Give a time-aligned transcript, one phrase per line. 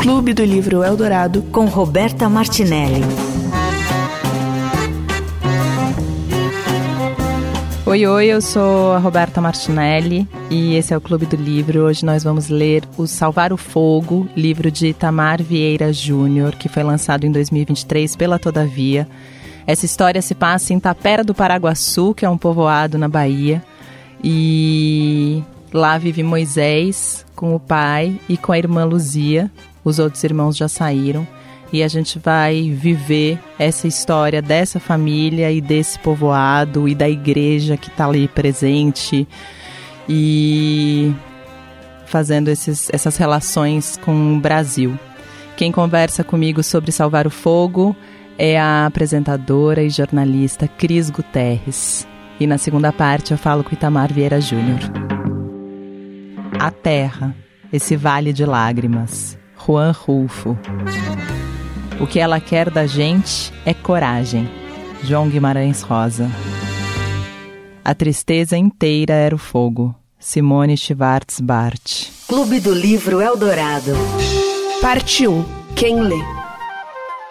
[0.00, 3.02] Clube do Livro Eldorado com Roberta Martinelli.
[7.86, 11.84] Oi, oi, eu sou a Roberta Martinelli e esse é o Clube do Livro.
[11.84, 16.82] Hoje nós vamos ler O Salvar o Fogo, livro de Itamar Vieira Júnior, que foi
[16.82, 19.06] lançado em 2023 pela Todavia.
[19.66, 23.62] Essa história se passa em Tapera do Paraguaçu, que é um povoado na Bahia.
[24.22, 25.42] E
[25.74, 29.50] lá vive Moisés com o pai e com a irmã Luzia.
[29.84, 31.26] Os outros irmãos já saíram.
[31.72, 37.76] E a gente vai viver essa história dessa família e desse povoado e da igreja
[37.76, 39.26] que está ali presente.
[40.08, 41.12] E
[42.06, 44.96] fazendo esses, essas relações com o Brasil.
[45.56, 47.96] Quem conversa comigo sobre Salvar o Fogo
[48.38, 52.06] é a apresentadora e jornalista Cris Guterres.
[52.38, 55.23] E na segunda parte eu falo com Itamar Vieira Júnior.
[56.64, 57.36] A Terra,
[57.70, 59.36] esse vale de lágrimas.
[59.66, 60.56] Juan Rulfo.
[62.00, 64.48] O que ela quer da gente é coragem.
[65.02, 66.26] João Guimarães Rosa.
[67.84, 69.94] A tristeza inteira era o fogo.
[70.18, 72.06] Simone Schwartz Bart.
[72.26, 73.92] Clube do Livro Eldorado.
[74.80, 75.44] Parte 1.
[75.76, 76.16] Quem lê?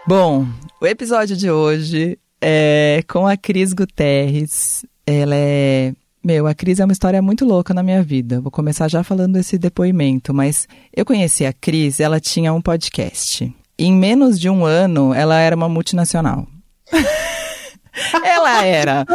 [0.06, 0.46] Bom,
[0.80, 4.86] o episódio de hoje é com a Cris Guterres.
[5.08, 5.96] Ela é.
[6.26, 8.40] Meu, a Cris é uma história muito louca na minha vida.
[8.40, 13.54] Vou começar já falando desse depoimento, mas eu conheci a Cris, ela tinha um podcast.
[13.78, 16.48] Em menos de um ano, ela era uma multinacional.
[18.24, 19.06] ela era.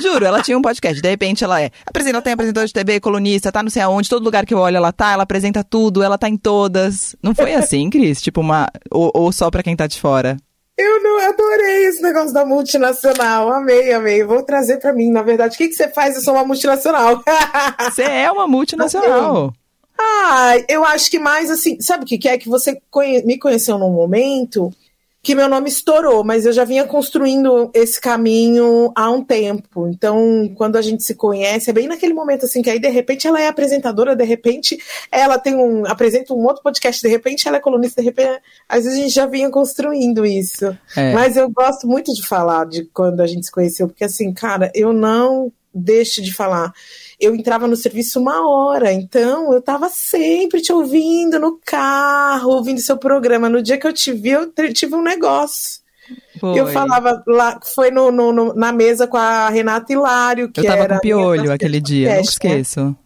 [0.00, 1.02] Juro, ela tinha um podcast.
[1.02, 1.72] De repente ela é.
[1.84, 4.76] Apresenta, tem apresentador de TV, colunista, tá não sei aonde, todo lugar que eu olho
[4.76, 7.16] ela tá, ela apresenta tudo, ela tá em todas.
[7.20, 8.22] Não foi assim, Cris?
[8.22, 8.68] Tipo, uma.
[8.92, 10.36] Ou, ou só pra quem tá de fora?
[10.76, 13.50] Eu não adorei esse negócio da multinacional.
[13.50, 14.22] Amei, amei.
[14.22, 15.54] Vou trazer para mim, na verdade.
[15.54, 16.16] O que, que você faz?
[16.16, 17.22] Eu sou uma multinacional.
[17.80, 19.54] Você é uma multinacional.
[19.98, 21.80] Ah, eu acho que mais assim.
[21.80, 22.36] Sabe o que, que é?
[22.36, 23.22] Que você conhe...
[23.24, 24.70] me conheceu num momento
[25.26, 29.88] que meu nome estourou, mas eu já vinha construindo esse caminho há um tempo.
[29.88, 33.26] Então, quando a gente se conhece, é bem naquele momento assim que aí de repente
[33.26, 34.78] ela é apresentadora, de repente
[35.10, 38.84] ela tem um apresenta um outro podcast, de repente ela é colunista, de repente às
[38.84, 40.66] vezes a gente já vinha construindo isso.
[40.94, 41.12] É.
[41.12, 44.70] Mas eu gosto muito de falar de quando a gente se conheceu, porque assim, cara,
[44.76, 46.72] eu não deixo de falar
[47.20, 52.80] eu entrava no serviço uma hora, então eu estava sempre te ouvindo no carro, ouvindo
[52.80, 53.48] seu programa.
[53.48, 55.80] No dia que eu te vi, eu tive um negócio.
[56.38, 56.58] Foi.
[56.58, 60.64] Eu falava lá, foi no, no, no, na mesa com a Renata Hilário, que eu
[60.64, 60.94] tava era.
[60.96, 62.96] com piolho aquele dia, não esqueço.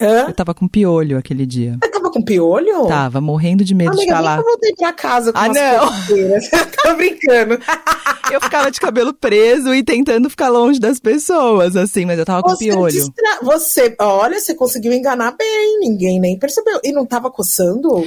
[0.00, 0.26] Hã?
[0.28, 1.76] Eu tava com piolho aquele dia.
[1.82, 2.86] Você tava com piolho?
[2.86, 4.38] Tava, morrendo de medo Amiga, de falar.
[4.38, 5.88] Eu voltei pra casa com ah, não.
[6.82, 7.58] Tô brincando.
[8.30, 12.42] eu ficava de cabelo preso e tentando ficar longe das pessoas, assim, mas eu tava
[12.42, 12.92] com você piolho.
[12.92, 13.38] Distra...
[13.42, 16.78] Você, olha, você conseguiu enganar bem, ninguém nem percebeu.
[16.84, 18.06] E não tava coçando?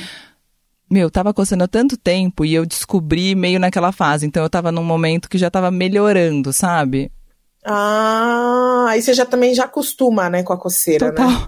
[0.90, 4.25] Meu, tava coçando há tanto tempo e eu descobri meio naquela fase.
[4.25, 7.12] Então eu tava num momento que já tava melhorando, sabe?
[7.66, 11.30] Ah, aí você já também já acostuma, né, com a coceira, Total.
[11.30, 11.47] né?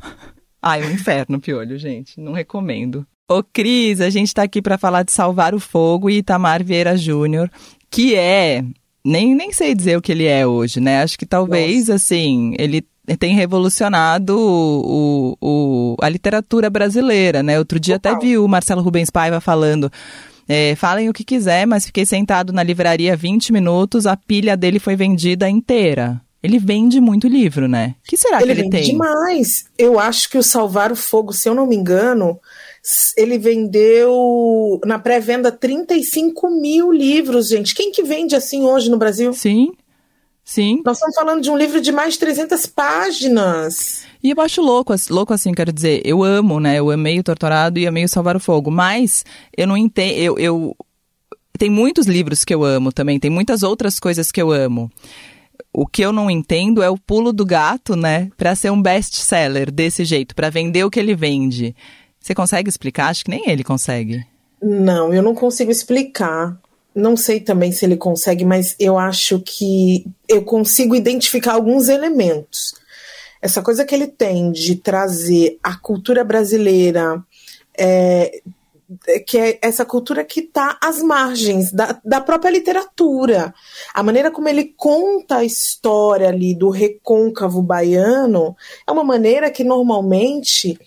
[0.66, 2.18] Ai, um inferno, piolho, gente.
[2.22, 3.06] Não recomendo.
[3.30, 6.96] Ô, Cris, a gente tá aqui para falar de Salvar o Fogo e Itamar Vieira
[6.96, 7.52] Júnior,
[7.92, 8.64] que é.
[9.06, 11.04] Nem, nem sei dizer o que ele é hoje, né?
[11.04, 11.96] Acho que talvez, Nossa.
[11.96, 12.82] assim, ele
[13.20, 17.60] tem revolucionado o, o, a literatura brasileira, né?
[17.60, 18.16] Outro dia Total.
[18.16, 19.92] até vi o Marcelo Rubens Paiva falando.
[20.48, 24.80] É, falem o que quiser, mas fiquei sentado na livraria 20 minutos, a pilha dele
[24.80, 26.22] foi vendida inteira.
[26.44, 27.96] Ele vende muito livro, né?
[28.06, 28.92] O que será ele que ele vende tem?
[28.92, 29.66] demais.
[29.78, 32.38] Eu acho que o Salvar o Fogo, se eu não me engano,
[33.18, 37.74] ele vendeu na pré-venda 35 mil livros, gente.
[37.74, 39.32] Quem que vende assim hoje no Brasil?
[39.32, 39.72] Sim,
[40.44, 40.82] sim.
[40.86, 44.04] Nós estamos falando de um livro de mais de 300 páginas.
[44.22, 46.78] E eu acho louco, louco assim, quero dizer, eu amo, né?
[46.78, 49.24] Eu amei o Torturado e amei o Salvar o Fogo, mas
[49.58, 50.76] eu não entendo, eu, eu...
[51.58, 54.92] Tem muitos livros que eu amo também, tem muitas outras coisas que eu amo.
[55.74, 58.30] O que eu não entendo é o pulo do gato, né?
[58.38, 61.76] Para ser um best-seller desse jeito, para vender o que ele vende.
[62.20, 63.08] Você consegue explicar?
[63.08, 64.24] Acho que nem ele consegue.
[64.62, 66.58] Não, eu não consigo explicar.
[66.96, 72.76] Não sei também se ele consegue, mas eu acho que eu consigo identificar alguns elementos.
[73.42, 77.22] Essa coisa que ele tem de trazer a cultura brasileira,
[77.78, 78.42] é,
[79.28, 83.54] que é essa cultura que está às margens da, da própria literatura.
[83.94, 88.56] A maneira como ele conta a história ali do recôncavo baiano
[88.88, 90.78] é uma maneira que normalmente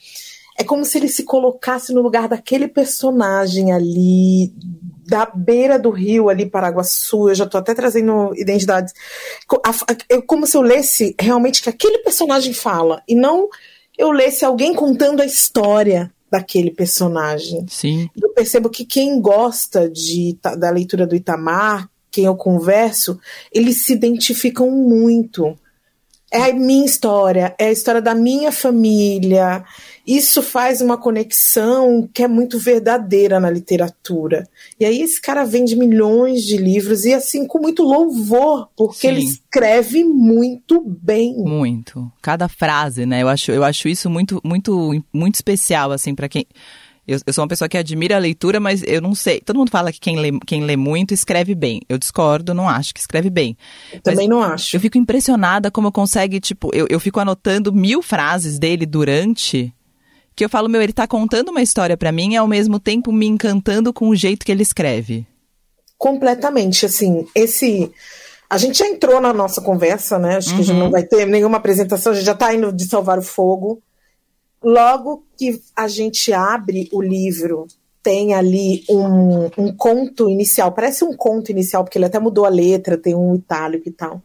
[0.58, 4.52] é como se ele se colocasse no lugar daquele personagem ali
[5.06, 8.92] da beira do rio ali Paraguaçu, eu já estou até trazendo identidades,
[10.08, 13.48] é como se eu lesse realmente que aquele personagem fala e não
[13.96, 17.66] eu lesse alguém contando a história daquele personagem.
[17.68, 18.08] Sim.
[18.20, 23.18] Eu percebo que quem gosta de, da leitura do Itamar, quem eu converso,
[23.52, 25.56] eles se identificam muito.
[26.36, 29.64] É a minha história, é a história da minha família.
[30.06, 34.46] Isso faz uma conexão que é muito verdadeira na literatura.
[34.78, 39.08] E aí esse cara vende milhões de livros e assim com muito louvor, porque Sim.
[39.08, 41.34] ele escreve muito bem.
[41.38, 42.10] Muito.
[42.22, 43.22] Cada frase, né?
[43.22, 46.46] Eu acho, eu acho isso muito, muito, muito especial, assim, para quem.
[47.06, 49.40] Eu, eu, sou uma pessoa que admira a leitura, mas eu não sei.
[49.40, 51.80] Todo mundo fala que quem lê, quem lê muito escreve bem.
[51.88, 53.56] Eu discordo, não acho que escreve bem.
[53.92, 54.74] Eu também não acho.
[54.74, 59.72] Eu fico impressionada como consegue, tipo, eu, eu fico anotando mil frases dele durante.
[60.34, 63.12] Que eu falo, meu, ele tá contando uma história para mim e ao mesmo tempo
[63.12, 65.24] me encantando com o jeito que ele escreve.
[65.96, 67.90] Completamente, assim, esse.
[68.50, 70.36] A gente já entrou na nossa conversa, né?
[70.36, 70.56] Acho uhum.
[70.56, 73.18] que a gente não vai ter nenhuma apresentação, a gente já tá indo de salvar
[73.18, 73.80] o fogo.
[74.62, 77.66] Logo que a gente abre o livro,
[78.02, 82.48] tem ali um, um, conto inicial, parece um conto inicial, porque ele até mudou a
[82.48, 84.22] letra, tem um itálico e tal.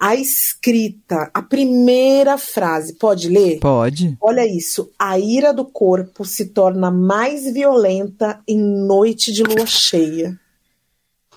[0.00, 3.60] A escrita, a primeira frase, pode ler?
[3.60, 4.16] Pode.
[4.20, 4.90] Olha isso.
[4.98, 10.40] A ira do corpo se torna mais violenta em noite de lua cheia.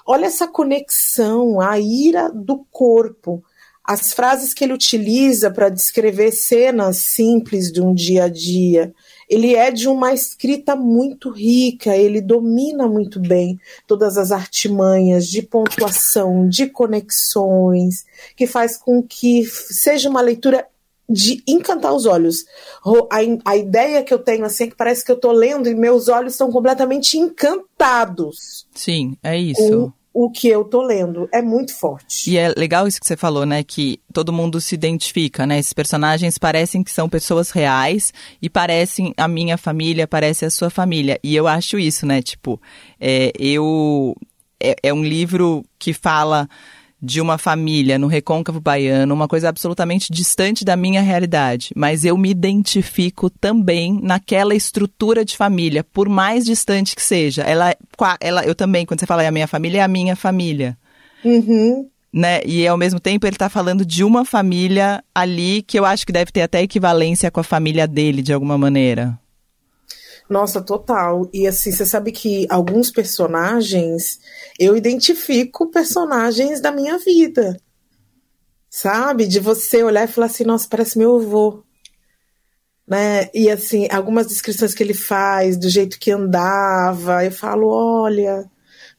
[0.07, 3.44] Olha essa conexão, a ira do corpo
[3.85, 8.93] as frases que ele utiliza para descrever cenas simples de um dia a dia.
[9.29, 15.41] Ele é de uma escrita muito rica, ele domina muito bem todas as artimanhas de
[15.41, 18.05] pontuação, de conexões,
[18.35, 20.67] que faz com que seja uma leitura
[21.07, 22.45] de encantar os olhos.
[22.83, 25.75] A, a ideia que eu tenho assim é que parece que eu estou lendo e
[25.75, 28.67] meus olhos estão completamente encantados.
[28.73, 31.27] Sim, é isso o que eu tô lendo.
[31.29, 32.31] É muito forte.
[32.31, 33.62] E é legal isso que você falou, né?
[33.65, 35.59] Que todo mundo se identifica, né?
[35.59, 40.69] Esses personagens parecem que são pessoas reais e parecem a minha família, parece a sua
[40.69, 41.19] família.
[41.21, 42.21] E eu acho isso, né?
[42.21, 42.62] Tipo,
[42.97, 44.15] é, eu.
[44.57, 46.47] É, é um livro que fala
[47.05, 52.17] de uma família no recôncavo baiano, uma coisa absolutamente distante da minha realidade, mas eu
[52.17, 57.43] me identifico também naquela estrutura de família, por mais distante que seja.
[57.43, 57.75] Ela,
[58.19, 60.75] ela eu também, quando você fala é a minha família, é a minha família.
[61.23, 61.87] Uhum.
[62.11, 62.41] Né?
[62.45, 66.13] E ao mesmo tempo ele está falando de uma família ali que eu acho que
[66.13, 69.19] deve ter até equivalência com a família dele, de alguma maneira.
[70.30, 71.30] Nossa, total.
[71.31, 74.19] E assim, você sabe que alguns personagens
[74.60, 77.60] eu identifico personagens da minha vida.
[78.69, 79.27] Sabe?
[79.27, 81.63] De você olhar e falar assim, nossa, parece meu avô.
[82.88, 83.30] Né?
[83.33, 88.50] E assim, algumas descrições que ele faz, do jeito que andava, eu falo, olha,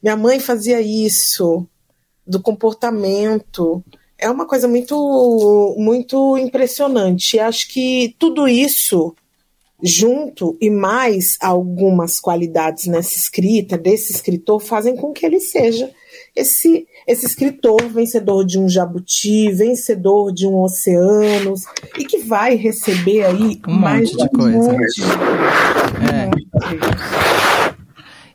[0.01, 1.67] minha mãe fazia isso,
[2.25, 3.83] do comportamento.
[4.17, 7.39] É uma coisa muito, muito impressionante.
[7.39, 9.15] Acho que tudo isso
[9.81, 15.91] junto e mais algumas qualidades nessa escrita desse escritor fazem com que ele seja
[16.35, 21.61] esse esse escritor vencedor de um jabuti, vencedor de um oceanos
[21.97, 24.73] e que vai receber aí um mais monte de coisa.
[24.73, 25.01] Monte.
[26.11, 26.29] É.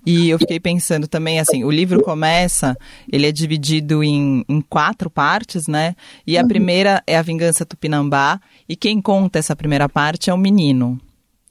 [0.05, 2.77] E eu fiquei pensando também, assim, o livro começa,
[3.12, 5.94] ele é dividido em, em quatro partes, né?
[6.27, 6.49] E a uhum.
[6.49, 10.99] primeira é a Vingança Tupinambá, e quem conta essa primeira parte é o menino.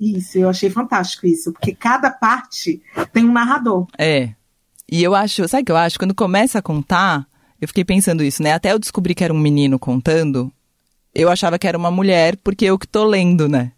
[0.01, 2.81] Isso, eu achei fantástico isso, porque cada parte
[3.13, 3.85] tem um narrador.
[3.99, 4.33] É.
[4.91, 5.99] E eu acho, sabe o que eu acho?
[5.99, 7.27] Quando começa a contar,
[7.61, 8.51] eu fiquei pensando isso, né?
[8.51, 10.51] Até eu descobri que era um menino contando,
[11.13, 13.73] eu achava que era uma mulher, porque eu que tô lendo, né?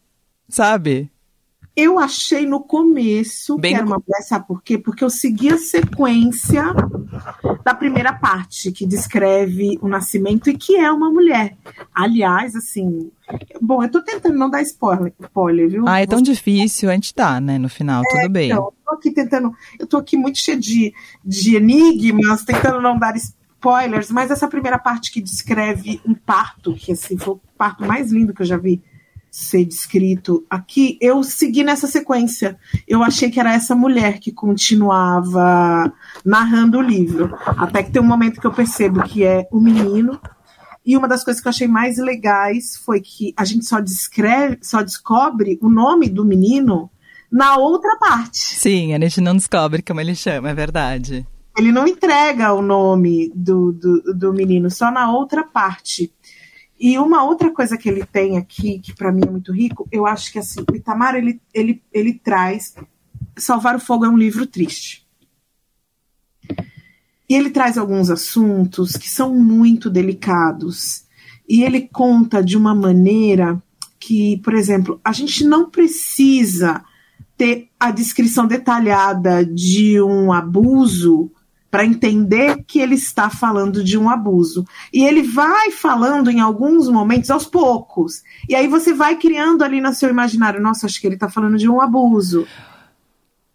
[0.47, 1.11] Sabe?
[1.75, 4.77] Eu achei no começo Bem que era uma mulher, sabe por quê?
[4.77, 6.63] Porque eu segui a sequência
[7.63, 11.57] da primeira parte, que descreve o nascimento e que é uma mulher.
[11.93, 13.09] Aliás, assim.
[13.59, 15.87] Bom, eu tô tentando não dar spoiler, spoiler viu?
[15.87, 16.25] Ah, é tão Você...
[16.25, 17.57] difícil, a gente tá, né?
[17.57, 18.51] No final, é, tudo bem.
[18.51, 19.51] Então, eu tô aqui tentando.
[19.79, 20.93] Eu tô aqui muito cheia de,
[21.25, 26.91] de enigmas, tentando não dar spoilers, mas essa primeira parte que descreve um parto, que
[26.91, 28.79] assim, foi o parto mais lindo que eu já vi
[29.33, 32.55] ser descrito aqui, eu segui nessa sequência.
[32.87, 35.91] Eu achei que era essa mulher que continuava
[36.23, 37.35] narrando o livro.
[37.43, 40.21] Até que tem um momento que eu percebo que é o menino.
[40.85, 44.59] E uma das coisas que eu achei mais legais foi que a gente só descreve,
[44.61, 46.91] só descobre o nome do menino
[47.31, 48.37] na outra parte.
[48.37, 51.25] Sim, a gente não descobre como ele chama, é verdade.
[51.57, 56.13] Ele não entrega o nome do, do, do menino, só na outra parte.
[56.83, 60.05] E uma outra coisa que ele tem aqui, que para mim é muito rico, eu
[60.05, 62.75] acho que assim, o Itamar ele, ele, ele traz.
[63.37, 65.07] Salvar o Fogo é um livro triste.
[66.49, 71.05] E ele traz alguns assuntos que são muito delicados.
[71.47, 73.63] E ele conta de uma maneira
[73.97, 76.83] que, por exemplo, a gente não precisa
[77.37, 81.31] ter a descrição detalhada de um abuso
[81.73, 84.63] para entender que ele está falando de um abuso.
[84.93, 88.21] E ele vai falando em alguns momentos aos poucos.
[88.47, 91.57] E aí você vai criando ali no seu imaginário, nossa, acho que ele está falando
[91.57, 92.45] de um abuso.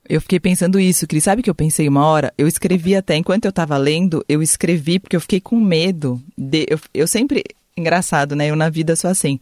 [0.09, 1.23] Eu fiquei pensando isso, Cris.
[1.23, 2.35] Sabe que eu pensei uma hora?
[2.37, 6.21] Eu escrevi até, enquanto eu estava lendo, eu escrevi porque eu fiquei com medo.
[6.37, 7.45] De, eu, eu sempre.
[7.77, 8.51] Engraçado, né?
[8.51, 9.39] Eu na vida sou assim.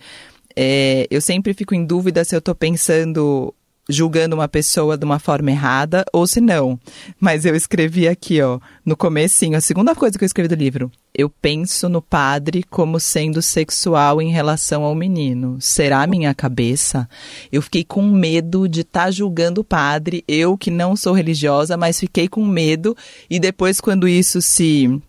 [0.54, 3.54] É, eu sempre fico em dúvida se eu estou pensando
[3.88, 6.78] julgando uma pessoa de uma forma errada ou se não.
[7.20, 10.90] Mas eu escrevi aqui, ó, no comecinho, a segunda coisa que eu escrevi do livro.
[11.14, 15.56] Eu penso no padre como sendo sexual em relação ao menino.
[15.60, 17.08] Será minha cabeça?
[17.50, 21.76] Eu fiquei com medo de estar tá julgando o padre, eu que não sou religiosa,
[21.76, 22.96] mas fiquei com medo
[23.30, 25.00] e depois quando isso se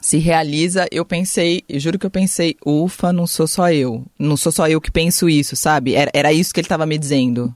[0.00, 4.06] se realiza, eu pensei, eu juro que eu pensei, ufa, não sou só eu.
[4.16, 5.96] Não sou só eu que penso isso, sabe?
[5.96, 7.52] Era, era isso que ele estava me dizendo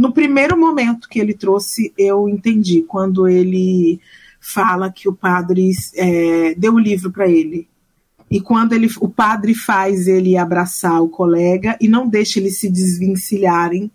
[0.00, 4.00] no primeiro momento que ele trouxe, eu entendi, quando ele
[4.40, 7.68] fala que o padre é, deu o livro para ele.
[8.30, 12.70] E quando ele, o padre faz ele abraçar o colega e não deixa eles se
[12.70, 13.90] desvencilharem,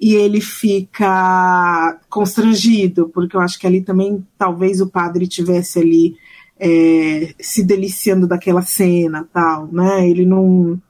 [0.00, 6.16] e ele fica constrangido, porque eu acho que ali também talvez o padre tivesse ali
[6.58, 10.08] é, se deliciando daquela cena, tal, né?
[10.08, 10.80] Ele não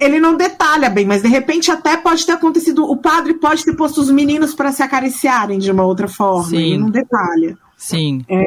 [0.00, 2.84] ele não detalha bem, mas de repente até pode ter acontecido.
[2.84, 6.50] O padre pode ter posto os meninos para se acariciarem de uma outra forma.
[6.50, 6.56] Sim.
[6.56, 7.58] Ele não detalha.
[7.76, 8.24] Sim.
[8.28, 8.44] É,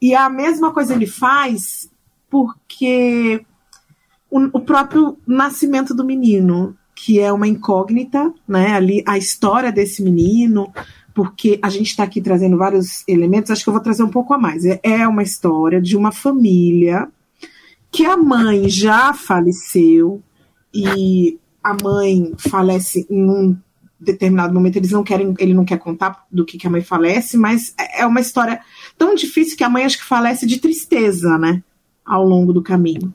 [0.00, 1.90] e a mesma coisa ele faz
[2.28, 3.44] porque
[4.30, 8.72] o, o, próprio nascimento do menino, que é uma incógnita, né?
[8.72, 10.72] Ali a história desse menino,
[11.14, 13.50] porque a gente está aqui trazendo vários elementos.
[13.50, 14.64] Acho que eu vou trazer um pouco a mais.
[14.64, 17.08] É, é uma história de uma família
[17.90, 20.22] que a mãe já faleceu
[20.72, 23.56] e a mãe falece em um
[23.98, 27.36] determinado momento, eles não querem, ele não quer contar do que, que a mãe falece,
[27.36, 28.60] mas é, uma história
[28.96, 31.62] tão difícil que a mãe acho que falece de tristeza, né,
[32.04, 33.12] ao longo do caminho.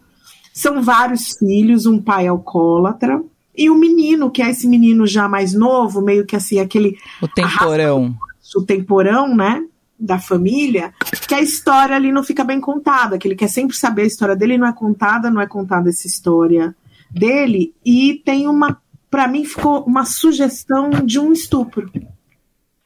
[0.54, 3.24] São vários filhos, um pai alcoólatra
[3.56, 6.98] e um menino, que é esse menino já mais novo, meio que assim, aquele...
[7.22, 8.16] O temporão.
[8.56, 9.64] o temporão, né,
[9.98, 10.94] da família,
[11.28, 14.36] que a história ali não fica bem contada, que ele quer sempre saber a história
[14.36, 16.76] dele, não é contada, não é contada essa história
[17.12, 21.92] dele e tem uma, para mim ficou uma sugestão de um estupro.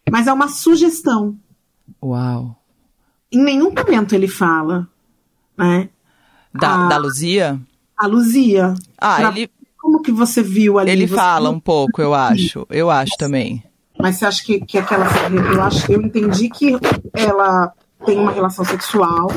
[0.09, 1.37] Mas é uma sugestão.
[2.03, 2.61] Uau.
[3.31, 4.87] Em nenhum momento ele fala,
[5.57, 5.89] né?
[6.53, 7.59] Da, a, da Luzia?
[7.97, 8.73] A Luzia.
[8.97, 9.49] Ah, pra, ele.
[9.77, 10.91] Como que você viu ali?
[10.91, 12.65] Ele fala um pouco, eu acho.
[12.69, 13.63] Eu acho também.
[13.99, 15.05] Mas você acha que, que aquela.
[15.53, 16.75] Eu, acho, eu entendi que
[17.13, 17.73] ela
[18.05, 19.27] tem uma relação sexual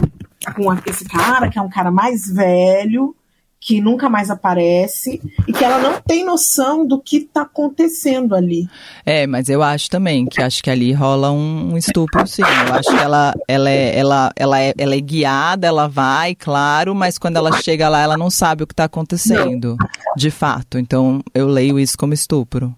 [0.55, 3.15] com esse cara, que é um cara mais velho,
[3.61, 8.69] que nunca mais aparece e que ela não tem noção do que está acontecendo ali.
[9.05, 12.43] É, mas eu acho também que acho que ali rola um, um estupro, sim.
[12.43, 16.95] Eu acho que ela, ela, é, ela, ela, é, ela é guiada, ela vai, claro,
[16.95, 19.77] mas quando ela chega lá, ela não sabe o que está acontecendo,
[20.17, 20.79] de fato.
[20.79, 22.75] Então eu leio isso como estupro.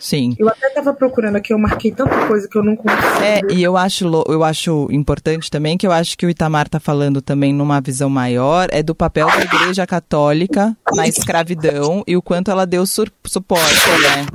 [0.00, 0.34] Sim.
[0.38, 3.22] Eu até estava procurando aqui, eu marquei tanta coisa que eu não consigo.
[3.22, 6.80] É, e eu acho, eu acho importante também, que eu acho que o Itamar está
[6.80, 12.22] falando também numa visão maior, é do papel da Igreja Católica na escravidão e o
[12.22, 14.26] quanto ela deu suporte, né?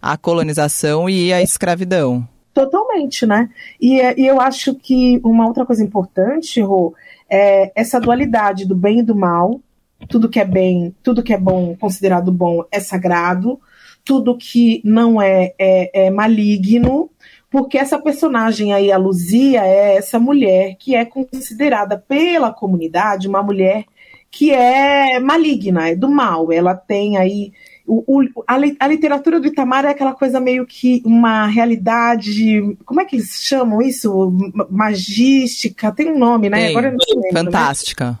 [0.00, 2.28] À colonização e à escravidão.
[2.52, 3.48] Totalmente, né?
[3.80, 6.94] E, é, e eu acho que uma outra coisa importante, Rô,
[7.30, 9.60] é essa dualidade do bem e do mal.
[10.08, 13.58] Tudo que é bem, tudo que é bom, considerado bom, é sagrado
[14.04, 17.10] tudo que não é, é, é maligno,
[17.50, 23.42] porque essa personagem aí, a Luzia, é essa mulher que é considerada pela comunidade uma
[23.42, 23.84] mulher
[24.30, 26.52] que é maligna, é do mal.
[26.52, 27.52] Ela tem aí.
[27.86, 32.76] O, o, a, a, literatura do Itamar é aquela coisa meio que uma realidade.
[32.84, 34.32] Como é que eles chamam isso?
[34.68, 35.92] Magística?
[35.92, 36.70] Tem um nome, né?
[36.70, 37.44] Agora não lembro, né?
[37.44, 38.10] Fantástica.
[38.10, 38.18] Né?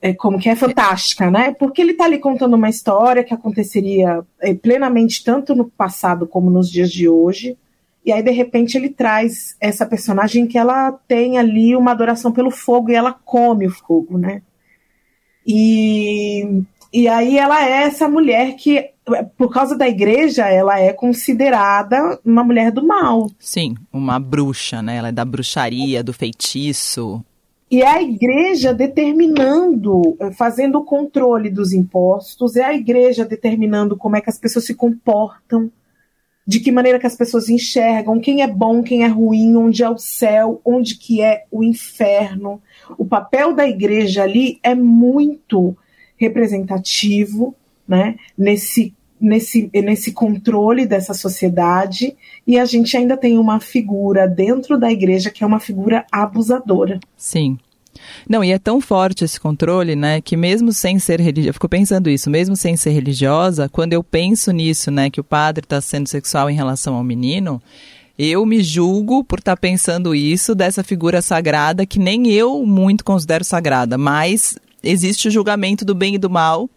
[0.00, 1.52] É, como que é fantástica, né?
[1.58, 6.50] Porque ele está ali contando uma história que aconteceria é, plenamente tanto no passado como
[6.50, 7.56] nos dias de hoje.
[8.04, 12.50] E aí, de repente, ele traz essa personagem que ela tem ali uma adoração pelo
[12.50, 14.40] fogo e ela come o fogo, né?
[15.46, 16.62] E,
[16.92, 18.90] e aí ela é essa mulher que,
[19.36, 23.30] por causa da igreja, ela é considerada uma mulher do mal.
[23.38, 24.96] Sim, uma bruxa, né?
[24.96, 27.22] Ela é da bruxaria, do feitiço.
[27.70, 33.96] E é a igreja determinando, eh, fazendo o controle dos impostos, é a igreja determinando
[33.96, 35.70] como é que as pessoas se comportam,
[36.46, 39.90] de que maneira que as pessoas enxergam, quem é bom, quem é ruim, onde é
[39.90, 42.62] o céu, onde que é o inferno.
[42.96, 45.76] O papel da igreja ali é muito
[46.16, 47.54] representativo,
[47.86, 48.16] né?
[48.36, 54.90] Nesse nesse, nesse controle dessa sociedade e a gente ainda tem uma figura dentro da
[54.90, 57.00] igreja que é uma figura abusadora.
[57.16, 57.58] Sim.
[58.28, 61.68] Não, e é tão forte esse controle, né, que mesmo sem ser religiosa, eu fico
[61.68, 65.80] pensando isso, mesmo sem ser religiosa, quando eu penso nisso, né, que o padre está
[65.80, 67.60] sendo sexual em relação ao menino,
[68.18, 73.04] eu me julgo por estar tá pensando isso dessa figura sagrada que nem eu muito
[73.04, 76.68] considero sagrada, mas existe o julgamento do bem e do mal.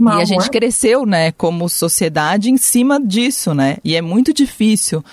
[0.00, 0.48] Mal e a gente é?
[0.48, 3.78] cresceu, né, como sociedade em cima disso, né?
[3.84, 5.04] E é muito difícil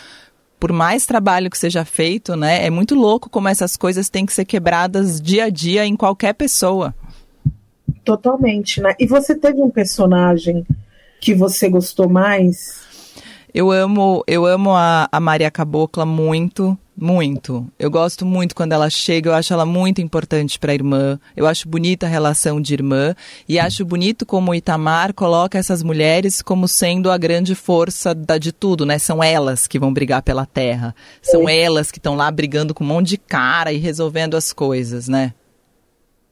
[0.59, 4.33] por mais trabalho que seja feito, né, é muito louco como essas coisas têm que
[4.33, 6.95] ser quebradas dia a dia em qualquer pessoa.
[8.03, 8.95] Totalmente, né?
[8.99, 10.65] E você teve um personagem
[11.19, 12.81] que você gostou mais?
[13.53, 16.77] Eu amo, eu amo a, a Maria Cabocla muito.
[16.97, 17.67] Muito.
[17.77, 21.19] Eu gosto muito quando ela chega, eu acho ela muito importante para a irmã.
[21.35, 23.13] Eu acho bonita a relação de irmã
[23.49, 28.37] e acho bonito como o Itamar coloca essas mulheres como sendo a grande força da,
[28.37, 28.97] de tudo, né?
[28.97, 30.95] São elas que vão brigar pela terra.
[31.21, 31.59] São é.
[31.59, 35.33] elas que estão lá brigando com um monte de cara e resolvendo as coisas, né?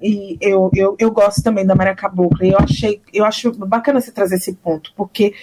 [0.01, 2.45] E eu, eu, eu gosto também da Maria Cabocla.
[2.45, 5.33] Eu achei, eu acho bacana você trazer esse ponto, porque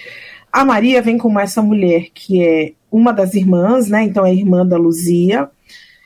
[0.51, 4.03] a Maria vem como essa mulher que é uma das irmãs, né?
[4.03, 5.49] Então é irmã da Luzia,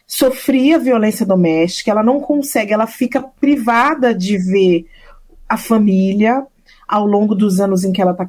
[0.05, 4.85] sofria violência doméstica, ela não consegue, ela fica privada de ver
[5.49, 6.45] a família
[6.87, 8.27] ao longo dos anos em que ela está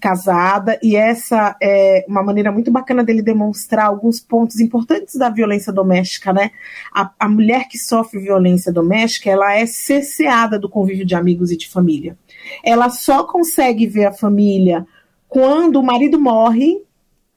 [0.00, 5.72] casada, e essa é uma maneira muito bacana dele demonstrar alguns pontos importantes da violência
[5.72, 6.52] doméstica, né?
[6.94, 11.56] A, a mulher que sofre violência doméstica, ela é cesseada do convívio de amigos e
[11.56, 12.16] de família.
[12.64, 14.86] Ela só consegue ver a família
[15.28, 16.82] quando o marido morre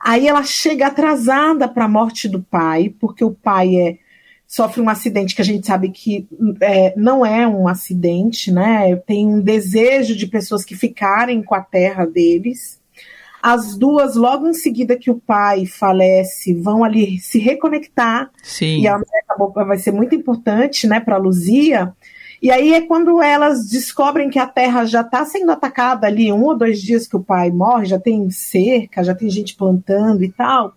[0.05, 3.97] Aí ela chega atrasada para a morte do pai, porque o pai é,
[4.45, 6.27] sofre um acidente que a gente sabe que
[6.61, 8.95] é, não é um acidente, né?
[8.97, 12.79] Tem um desejo de pessoas que ficarem com a terra deles.
[13.41, 18.29] As duas, logo em seguida que o pai falece, vão ali se reconectar.
[18.43, 18.81] Sim.
[18.81, 21.95] E a mulher vai ser muito importante, né, para Luzia
[22.41, 26.43] e aí é quando elas descobrem que a terra já está sendo atacada ali, um
[26.43, 30.31] ou dois dias que o pai morre, já tem cerca, já tem gente plantando e
[30.31, 30.73] tal.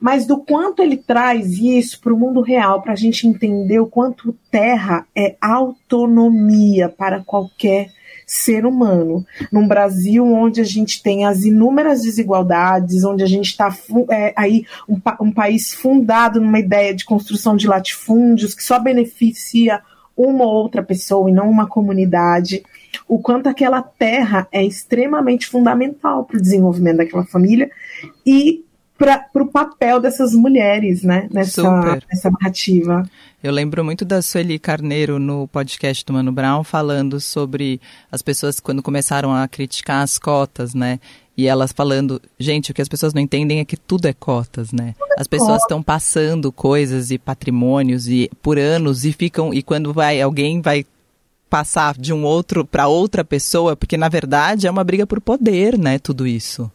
[0.00, 3.86] Mas do quanto ele traz isso para o mundo real, para a gente entender o
[3.86, 7.90] quanto terra é autonomia para qualquer
[8.24, 9.26] ser humano.
[9.50, 13.74] Num Brasil onde a gente tem as inúmeras desigualdades, onde a gente está
[14.10, 19.82] é, aí um, um país fundado numa ideia de construção de latifúndios que só beneficia
[20.18, 22.64] uma ou outra pessoa e não uma comunidade,
[23.06, 27.70] o quanto aquela terra é extremamente fundamental para o desenvolvimento daquela família
[28.26, 28.64] e
[28.98, 31.62] para o papel dessas mulheres, né, nessa,
[32.10, 33.08] nessa narrativa.
[33.40, 38.58] Eu lembro muito da Sueli Carneiro no podcast do Mano Brown falando sobre as pessoas
[38.58, 40.98] quando começaram a criticar as cotas, né?
[41.38, 44.72] E elas falando, gente, o que as pessoas não entendem é que tudo é cotas,
[44.72, 44.96] né?
[45.16, 50.20] As pessoas estão passando coisas e patrimônios e por anos e ficam e quando vai
[50.20, 50.84] alguém vai
[51.48, 55.78] passar de um outro para outra pessoa, porque na verdade é uma briga por poder,
[55.78, 56.68] né, tudo isso.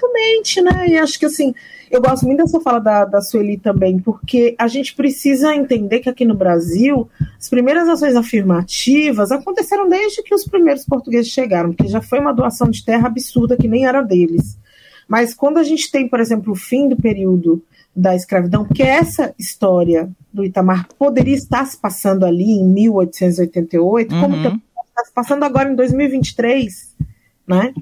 [0.00, 0.88] Completamente, né?
[0.88, 1.54] E acho que assim,
[1.90, 6.08] eu gosto muito dessa fala da, da Sueli também, porque a gente precisa entender que
[6.08, 11.90] aqui no Brasil, as primeiras ações afirmativas aconteceram desde que os primeiros portugueses chegaram, porque
[11.90, 14.58] já foi uma doação de terra absurda que nem era deles.
[15.08, 17.62] Mas quando a gente tem, por exemplo, o fim do período
[17.94, 24.20] da escravidão, que essa história do Itamar poderia estar se passando ali em 1888, uhum.
[24.20, 26.94] como está se passando agora em 2023,
[27.46, 27.72] né?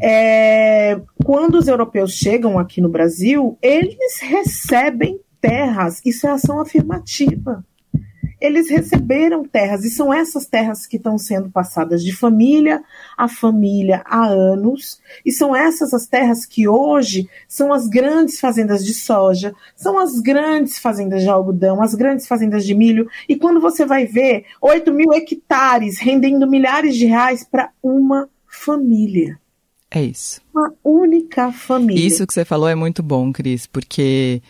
[0.00, 7.64] É, quando os europeus chegam aqui no Brasil, eles recebem terras, isso é ação afirmativa.
[8.40, 12.82] Eles receberam terras, e são essas terras que estão sendo passadas de família
[13.16, 18.84] a família há anos, e são essas as terras que hoje são as grandes fazendas
[18.84, 23.60] de soja, são as grandes fazendas de algodão, as grandes fazendas de milho, e quando
[23.60, 29.40] você vai ver 8 mil hectares rendendo milhares de reais para uma família.
[29.94, 30.40] É isso.
[30.54, 32.04] Uma única família.
[32.04, 34.42] Isso que você falou é muito bom, Cris, porque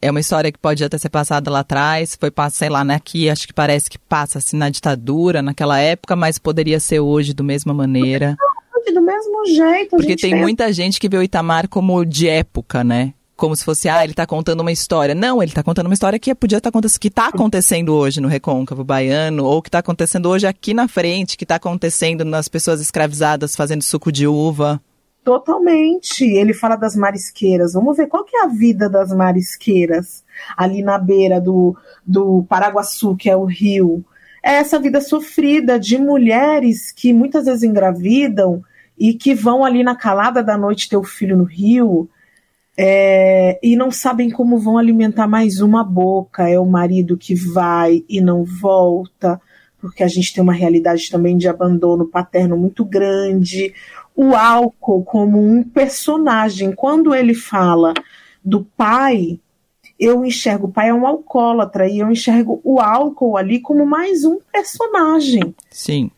[0.00, 3.30] é uma história que pode até ser passada lá atrás, foi sei lá, né, aqui
[3.30, 7.44] acho que parece que passa assim na ditadura, naquela época, mas poderia ser hoje do
[7.44, 8.36] mesma maneira.
[8.92, 9.90] Do mesmo jeito.
[9.90, 13.14] Porque tem, tem muita gente que vê o Itamar como de época, né?
[13.42, 15.16] Como se fosse, ah, ele está contando uma história.
[15.16, 18.20] Não, ele está contando uma história que podia estar tá acontecendo, que está acontecendo hoje
[18.20, 22.46] no Recôncavo Baiano, ou que está acontecendo hoje aqui na frente, que está acontecendo nas
[22.46, 24.80] pessoas escravizadas fazendo suco de uva.
[25.24, 26.22] Totalmente.
[26.22, 27.72] Ele fala das marisqueiras.
[27.72, 30.22] Vamos ver qual que é a vida das marisqueiras
[30.56, 31.76] ali na beira do,
[32.06, 34.04] do Paraguaçu, que é o rio.
[34.40, 38.62] É essa vida sofrida de mulheres que muitas vezes engravidam
[38.96, 42.08] e que vão ali na calada da noite ter o filho no rio
[42.76, 46.48] é, e não sabem como vão alimentar mais uma boca.
[46.48, 49.40] É o marido que vai e não volta,
[49.80, 53.74] porque a gente tem uma realidade também de abandono paterno muito grande.
[54.16, 56.72] O álcool como um personagem.
[56.72, 57.92] Quando ele fala
[58.44, 59.38] do pai,
[59.98, 64.24] eu enxergo o pai é um alcoólatra e eu enxergo o álcool ali como mais
[64.24, 65.54] um personagem.
[65.70, 66.10] Sim.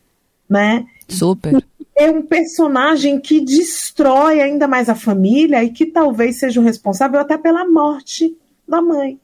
[0.49, 0.85] Né?
[1.07, 1.63] Super
[1.95, 7.19] é um personagem que destrói ainda mais a família e que talvez seja o responsável
[7.19, 8.35] até pela morte
[8.67, 9.17] da mãe.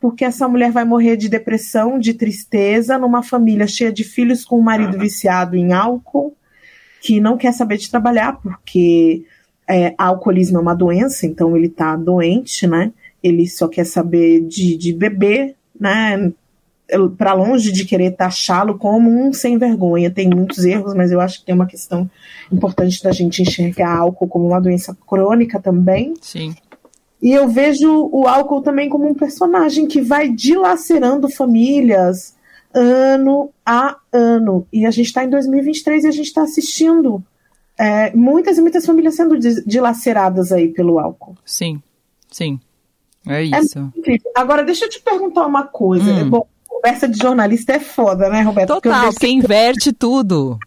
[0.00, 4.58] Porque essa mulher vai morrer de depressão, de tristeza, numa família cheia de filhos com
[4.58, 6.34] um marido viciado em álcool,
[7.02, 9.24] que não quer saber de trabalhar, porque
[9.68, 12.92] é, alcoolismo é uma doença, então ele tá doente, né?
[13.22, 16.32] Ele só quer saber de, de beber, né?
[17.16, 20.10] Para longe de querer taxá-lo como um sem vergonha.
[20.10, 22.10] Tem muitos erros, mas eu acho que tem uma questão
[22.50, 26.14] importante da gente enxergar álcool como uma doença crônica também.
[26.20, 26.54] Sim.
[27.20, 32.34] E eu vejo o álcool também como um personagem que vai dilacerando famílias
[32.72, 34.66] ano a ano.
[34.72, 37.22] E a gente está em 2023 e a gente está assistindo
[37.76, 41.36] é, muitas e muitas famílias sendo dilaceradas aí pelo álcool.
[41.44, 41.82] Sim,
[42.30, 42.58] sim.
[43.26, 43.78] É, é isso.
[43.78, 46.10] É Agora, deixa eu te perguntar uma coisa.
[46.10, 46.30] Hum.
[46.30, 46.46] Bom,
[46.78, 48.68] conversa de jornalista é foda, né, Roberto?
[48.68, 50.58] Total, que inverte tudo.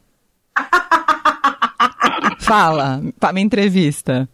[2.40, 4.28] Fala, para minha entrevista.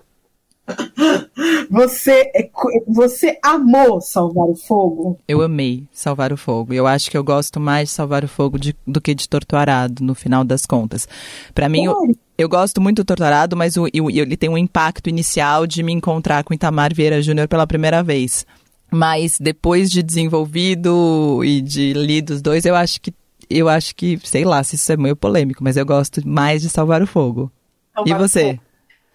[1.70, 2.50] Você, é
[2.86, 5.18] você amou Salvar o Fogo?
[5.26, 6.74] Eu amei Salvar o Fogo.
[6.74, 10.04] Eu acho que eu gosto mais de Salvar o Fogo de, do que de Torturado,
[10.04, 11.08] no final das contas.
[11.54, 11.96] Para mim, eu,
[12.38, 16.44] eu, gosto muito do Torturado, mas o, ele tem um impacto inicial de me encontrar
[16.44, 18.46] com Itamar Vieira Júnior pela primeira vez.
[18.91, 23.13] Mas depois de desenvolvido e de lido os dois, eu acho que
[23.50, 26.69] eu acho que, sei lá, se isso é meio polêmico, mas eu gosto mais de
[26.69, 27.52] Salvar o Fogo.
[27.95, 28.60] Salvar e você?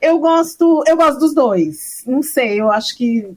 [0.00, 2.02] Eu gosto, eu gosto dos dois.
[2.06, 3.28] Não sei, eu acho que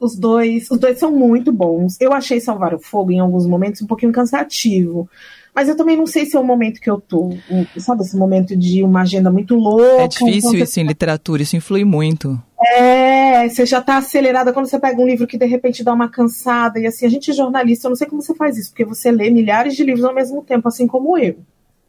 [0.00, 2.00] os dois, os dois são muito bons.
[2.00, 5.08] Eu achei Salvar o Fogo em alguns momentos um pouquinho cansativo.
[5.54, 7.30] Mas eu também não sei se é o momento que eu tô.
[7.78, 10.02] Sabe, esse momento de uma agenda muito louca.
[10.02, 12.40] É difícil isso em literatura, isso influi muito.
[12.74, 16.08] É, você já tá acelerada quando você pega um livro que de repente dá uma
[16.08, 16.78] cansada.
[16.78, 19.10] E assim, a gente é jornalista, eu não sei como você faz isso, porque você
[19.10, 21.36] lê milhares de livros ao mesmo tempo, assim como eu.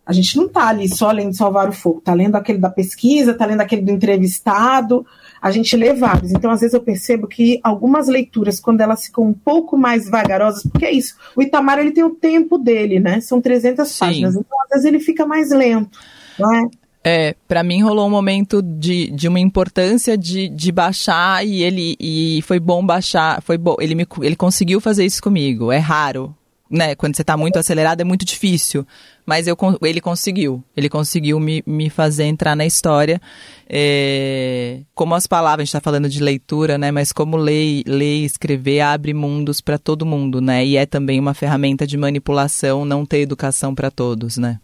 [0.05, 3.33] A gente não tá ali só lendo Salvar o Fogo, tá lendo aquele da pesquisa,
[3.33, 5.05] tá lendo aquele do entrevistado,
[5.41, 6.31] a gente lê vários.
[6.31, 10.63] Então, às vezes, eu percebo que algumas leituras, quando elas ficam um pouco mais vagarosas,
[10.63, 13.21] porque é isso, o Itamar ele tem o tempo dele, né?
[13.21, 13.99] São 300 Sim.
[13.99, 15.97] páginas, então às vezes ele fica mais lento,
[16.37, 16.69] não é?
[17.05, 21.97] É, para mim rolou um momento de, de uma importância de, de baixar e ele
[21.99, 25.69] e foi bom baixar, foi bom, ele me, ele conseguiu fazer isso comigo.
[25.69, 26.33] É raro,
[26.73, 26.95] né?
[26.95, 28.85] Quando você tá muito acelerado é muito difícil,
[29.23, 33.21] mas eu ele conseguiu, ele conseguiu me, me fazer entrar na história.
[33.69, 36.89] É, como as palavras, a gente tá falando de leitura, né?
[36.91, 40.65] Mas como ler, ler e escrever abre mundos para todo mundo, né?
[40.65, 44.59] E é também uma ferramenta de manipulação não ter educação para todos, né?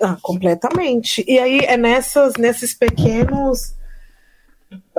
[0.00, 1.22] Ah, completamente.
[1.28, 3.74] E aí é nessas, nesses pequenos.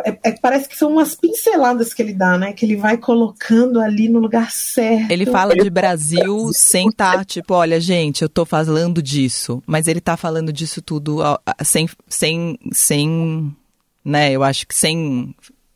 [0.06, 2.54] É, é, parece que são umas pinceladas que ele dá, né?
[2.54, 5.12] Que ele vai colocando ali no lugar certo.
[5.12, 9.62] Ele fala de Brasil sem estar, tá, tipo, olha, gente, eu tô falando disso.
[9.66, 11.20] Mas ele tá falando disso tudo
[11.64, 13.56] sem, sem, sem,
[14.04, 14.32] né?
[14.32, 15.34] Eu acho que sem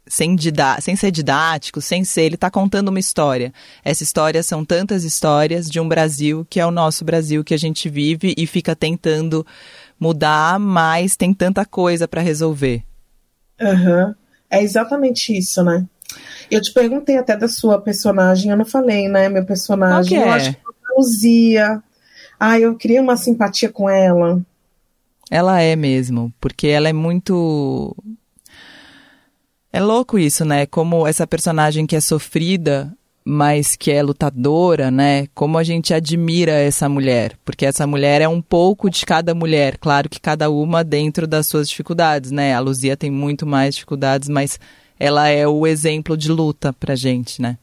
[0.10, 3.54] sem, didá sem ser didático, sem ser, ele está contando uma história.
[3.84, 7.58] Essa história são tantas histórias de um Brasil que é o nosso Brasil que a
[7.58, 9.46] gente vive e fica tentando
[10.00, 12.87] mudar, mas tem tanta coisa para resolver.
[13.62, 14.14] Uhum.
[14.50, 15.86] É exatamente isso, né?
[16.50, 19.28] Eu te perguntei até da sua personagem, eu não falei, né?
[19.28, 20.28] Meu personagem, que é?
[20.28, 21.84] eu acho que é Luzia.
[22.40, 24.42] Ah, eu queria uma simpatia com ela.
[25.30, 27.96] Ela é mesmo, porque ela é muito
[29.72, 30.66] é louco isso, né?
[30.66, 32.97] Como essa personagem que é sofrida,
[33.30, 35.28] mas que é lutadora, né?
[35.36, 39.78] Como a gente admira essa mulher, porque essa mulher é um pouco de cada mulher,
[39.78, 42.54] claro que cada uma dentro das suas dificuldades, né?
[42.56, 44.58] A Luzia tem muito mais dificuldades, mas
[44.98, 47.58] ela é o exemplo de luta pra gente, né?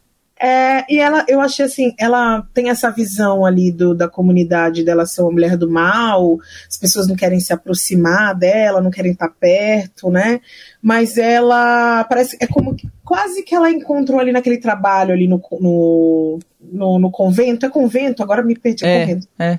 [0.46, 5.06] É, e ela, eu achei assim, ela tem essa visão ali do, da comunidade dela
[5.06, 6.36] ser uma mulher do mal,
[6.68, 10.42] as pessoas não querem se aproximar dela, não querem estar perto, né?
[10.82, 15.40] Mas ela parece, é como que, quase que ela encontrou ali naquele trabalho ali no,
[15.58, 19.28] no, no, no convento, é convento, agora me perdi, é, convento.
[19.38, 19.58] É.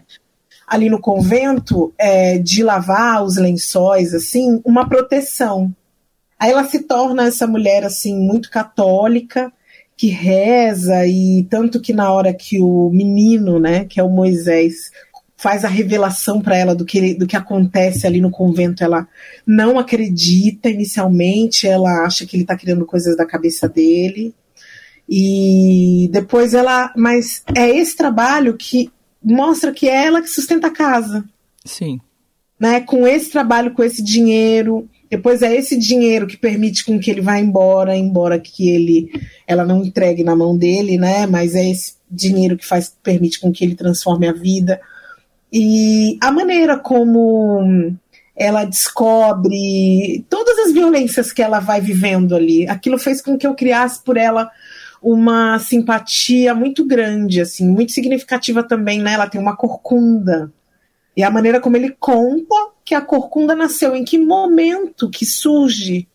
[0.68, 5.74] Ali no convento, é, de lavar os lençóis, assim, uma proteção.
[6.40, 9.52] Aí ela se torna essa mulher, assim, muito católica,
[9.98, 14.92] que reza e tanto que na hora que o menino, né, que é o Moisés,
[15.38, 18.84] faz a revelação para ela do que, do que acontece ali no convento.
[18.84, 19.08] Ela
[19.46, 24.34] não acredita inicialmente, ela acha que ele está criando coisas da cabeça dele.
[25.08, 26.92] E depois ela.
[26.98, 28.92] Mas é esse trabalho que
[29.24, 31.24] mostra que é ela que sustenta a casa.
[31.64, 32.00] Sim.
[32.60, 32.82] Né?
[32.82, 34.90] Com esse trabalho, com esse dinheiro.
[35.16, 39.10] Depois é esse dinheiro que permite com que ele vá embora, embora que ele
[39.48, 41.26] ela não entregue na mão dele, né?
[41.26, 44.78] Mas é esse dinheiro que faz permite com que ele transforme a vida.
[45.54, 47.96] E a maneira como
[48.36, 53.56] ela descobre todas as violências que ela vai vivendo ali, aquilo fez com que eu
[53.56, 54.52] criasse por ela
[55.02, 59.14] uma simpatia muito grande, assim, muito significativa também, né?
[59.14, 60.52] Ela tem uma corcunda.
[61.16, 66.08] E a maneira como ele conta que a corcunda nasceu, em que momento que surge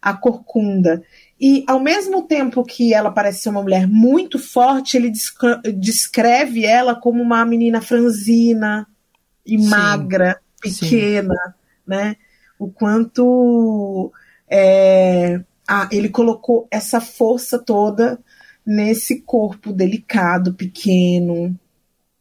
[0.00, 1.02] a corcunda.
[1.40, 5.12] E ao mesmo tempo que ela parece ser uma mulher muito forte, ele
[5.74, 8.86] descreve ela como uma menina franzina
[9.44, 9.68] e Sim.
[9.68, 11.52] magra, pequena, Sim.
[11.86, 12.16] né?
[12.58, 14.12] O quanto
[14.48, 18.18] é, ah, ele colocou essa força toda
[18.66, 21.58] nesse corpo delicado, pequeno.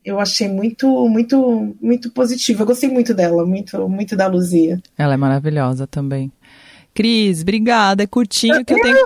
[0.04, 2.64] Eu achei muito, muito, muito positivo.
[2.64, 4.82] Eu gostei muito dela, muito, muito da Luzia.
[4.98, 6.32] Ela é maravilhosa também.
[6.94, 8.04] Cris, obrigada.
[8.04, 8.98] É curtinho que eu tenho.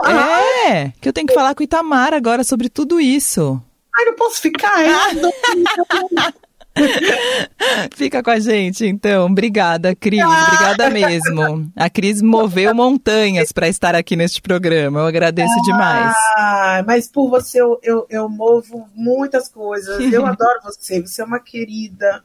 [0.67, 3.62] É, que eu tenho que falar com o Itamar agora sobre tudo isso.
[3.95, 4.71] Ai, não posso ficar.
[7.95, 9.27] Fica com a gente, então.
[9.27, 10.21] Obrigada, Cris.
[10.21, 10.47] Ah.
[10.47, 11.71] Obrigada mesmo.
[11.75, 15.01] A Cris moveu montanhas para estar aqui neste programa.
[15.01, 16.15] Eu agradeço demais.
[16.36, 20.12] Ah, mas por você eu, eu, eu movo muitas coisas.
[20.12, 21.01] Eu adoro você.
[21.01, 22.23] Você é uma querida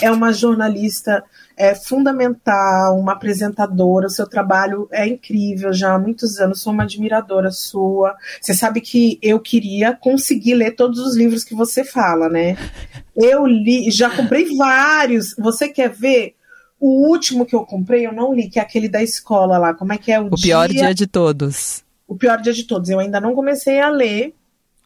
[0.00, 1.24] é uma jornalista
[1.56, 4.06] é, fundamental, uma apresentadora.
[4.06, 6.62] O seu trabalho é incrível já há muitos anos.
[6.62, 8.14] Sou uma admiradora sua.
[8.40, 12.56] Você sabe que eu queria conseguir ler todos os livros que você fala, né?
[13.16, 15.34] Eu li, já comprei vários.
[15.38, 16.34] Você quer ver?
[16.80, 19.74] O último que eu comprei, eu não li, que é aquele da escola lá.
[19.74, 20.54] Como é que é o, o dia...
[20.54, 21.82] pior dia de todos.
[22.06, 22.88] O pior dia de todos.
[22.88, 24.32] Eu ainda não comecei a ler,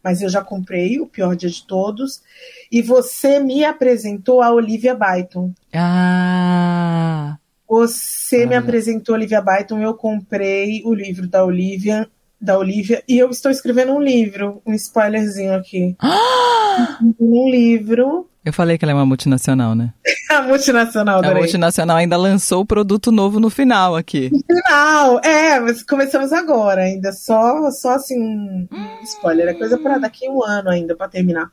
[0.02, 2.22] mas eu já comprei o pior dia de todos.
[2.70, 5.52] E você me apresentou a Olivia Byton.
[5.72, 7.38] Ah!
[7.68, 8.46] Você ah.
[8.46, 12.08] me apresentou a Olivia Byton, eu comprei o livro da Olivia,
[12.40, 15.96] da Olivia, e eu estou escrevendo um livro, um spoilerzinho aqui.
[15.98, 16.98] Ah!
[17.20, 18.28] Um livro.
[18.44, 19.92] Eu falei que ela é uma multinacional, né?
[20.28, 21.36] a multinacional, adorei.
[21.36, 24.30] A multinacional ainda lançou o produto novo no final aqui.
[24.32, 28.68] No final, é, mas começamos agora ainda, só, só assim,
[29.04, 31.50] spoiler, é coisa para daqui a um ano ainda para terminar.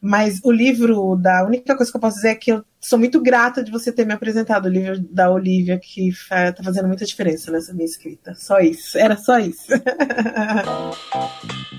[0.00, 1.40] Mas o livro da.
[1.40, 3.92] A única coisa que eu posso dizer é que eu sou muito grata de você
[3.92, 8.34] ter me apresentado o livro da Olivia, que está fazendo muita diferença nessa minha escrita.
[8.34, 8.96] Só isso.
[8.96, 9.66] Era só isso.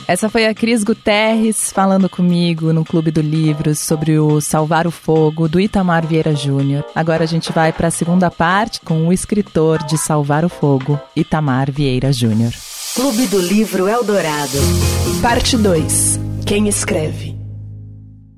[0.08, 4.92] Essa foi a Cris Guterres falando comigo no Clube do Livro sobre o Salvar o
[4.92, 6.86] Fogo do Itamar Vieira Júnior.
[6.94, 11.00] Agora a gente vai para a segunda parte com o escritor de Salvar o Fogo,
[11.16, 12.52] Itamar Vieira Júnior.
[12.94, 14.58] Clube do Livro Eldorado.
[15.22, 16.20] Parte 2.
[16.46, 17.41] Quem escreve?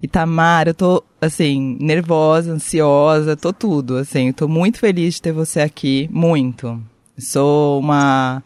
[0.03, 5.61] Itamar, eu tô, assim, nervosa, ansiosa, tô tudo, assim, tô muito feliz de ter você
[5.61, 6.77] aqui, muito.
[7.17, 8.43] Sou uma,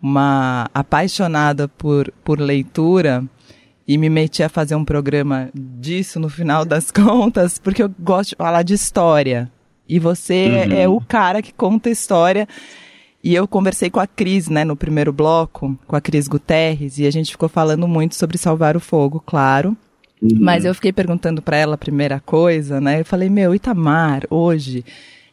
[0.00, 3.22] uma apaixonada por, por leitura
[3.86, 8.30] e me meti a fazer um programa disso no final das contas, porque eu gosto
[8.30, 9.52] de falar de história.
[9.86, 10.72] E você uhum.
[10.74, 12.48] é o cara que conta história.
[13.22, 17.06] E eu conversei com a Cris, né, no primeiro bloco, com a Cris Guterres, e
[17.06, 19.76] a gente ficou falando muito sobre salvar o fogo, claro.
[20.20, 20.38] Uhum.
[20.40, 23.00] Mas eu fiquei perguntando para ela a primeira coisa, né?
[23.00, 24.84] Eu falei, meu, Itamar, hoje,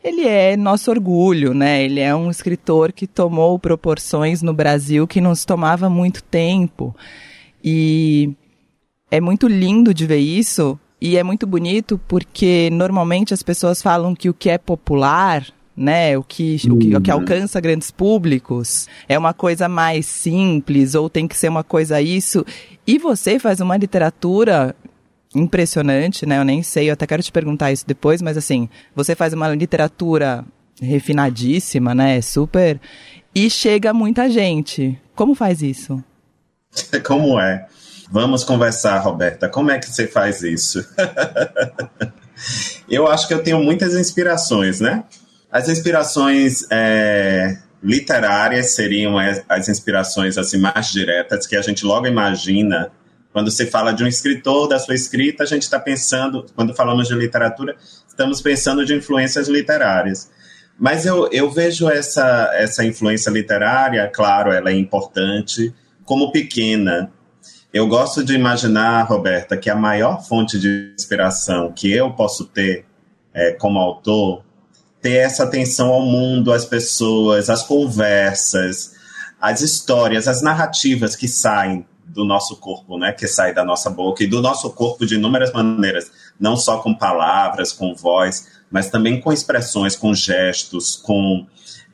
[0.03, 1.83] ele é nosso orgulho, né?
[1.83, 6.95] Ele é um escritor que tomou proporções no Brasil que não se tomava muito tempo.
[7.63, 8.31] E
[9.09, 10.79] é muito lindo de ver isso.
[11.01, 15.45] E é muito bonito porque normalmente as pessoas falam que o que é popular
[15.75, 16.17] né?
[16.17, 17.17] O que, o que, o que uhum.
[17.17, 22.45] alcança grandes públicos é uma coisa mais simples ou tem que ser uma coisa isso.
[22.87, 24.75] E você faz uma literatura
[25.33, 26.37] impressionante, né?
[26.39, 29.49] Eu nem sei, eu até quero te perguntar isso depois, mas assim, você faz uma
[29.49, 30.45] literatura
[30.81, 32.21] refinadíssima, né?
[32.21, 32.79] Super.
[33.33, 34.99] E chega muita gente.
[35.15, 36.03] Como faz isso?
[37.05, 37.67] Como é?
[38.09, 39.49] Vamos conversar, Roberta.
[39.49, 40.85] Como é que você faz isso?
[42.87, 45.03] eu acho que eu tenho muitas inspirações, né?
[45.51, 52.91] As inspirações é, literárias seriam as inspirações assim mais diretas que a gente logo imagina
[53.35, 57.09] quando se fala de um escritor, da sua escrita, a gente está pensando, quando falamos
[57.09, 57.75] de literatura,
[58.07, 60.31] estamos pensando de influências literárias.
[60.79, 67.11] Mas eu, eu vejo essa, essa influência literária, claro, ela é importante, como pequena.
[67.73, 72.85] Eu gosto de imaginar, Roberta, que a maior fonte de inspiração que eu posso ter
[73.33, 74.44] é, como autor
[75.05, 78.95] ter essa atenção ao mundo, às pessoas, às conversas,
[79.39, 84.23] às histórias, às narrativas que saem do nosso corpo, né, que saem da nossa boca
[84.23, 89.21] e do nosso corpo de inúmeras maneiras, não só com palavras, com voz, mas também
[89.21, 91.45] com expressões, com gestos, com,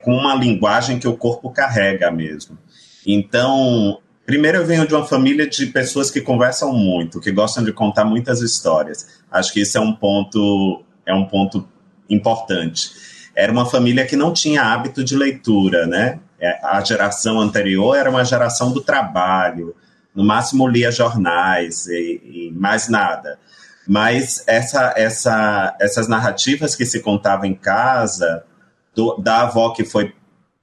[0.01, 2.57] com uma linguagem que o corpo carrega mesmo.
[3.05, 7.73] Então, Primeiro, eu venho de uma família de pessoas que conversam muito, que gostam de
[7.73, 9.19] contar muitas histórias.
[9.29, 11.67] Acho que isso é um ponto, é um ponto
[12.11, 12.91] importante.
[13.35, 16.19] Era uma família que não tinha hábito de leitura, né?
[16.39, 19.75] É, a geração anterior era uma geração do trabalho,
[20.13, 23.39] no máximo lia jornais e, e mais nada.
[23.87, 28.43] Mas essa, essa, essas narrativas que se contavam em casa,
[28.93, 30.13] do, da avó que foi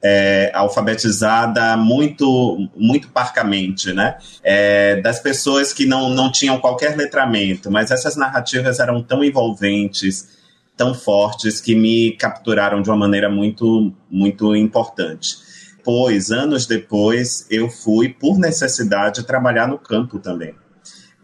[0.02, 4.16] é, alfabetizada muito muito parcamente, né?
[4.44, 10.37] É, das pessoas que não, não tinham qualquer letramento, mas essas narrativas eram tão envolventes,
[10.78, 15.36] tão fortes, que me capturaram de uma maneira muito, muito importante.
[15.84, 20.54] Pois, anos depois, eu fui, por necessidade, trabalhar no campo também.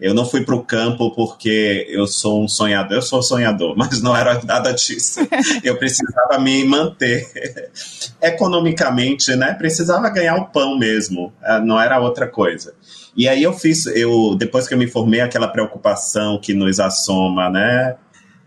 [0.01, 4.03] Eu não fui para o campo porque eu sou um sonhador, eu sou sonhador, mas
[4.03, 5.21] não era nada disso.
[5.63, 7.25] Eu precisava me manter
[8.21, 9.55] economicamente, né?
[9.55, 12.75] Precisava ganhar o pão mesmo, é, não era outra coisa.
[13.17, 17.49] E aí eu fiz, eu depois que eu me formei, aquela preocupação que nos assoma,
[17.49, 17.95] né?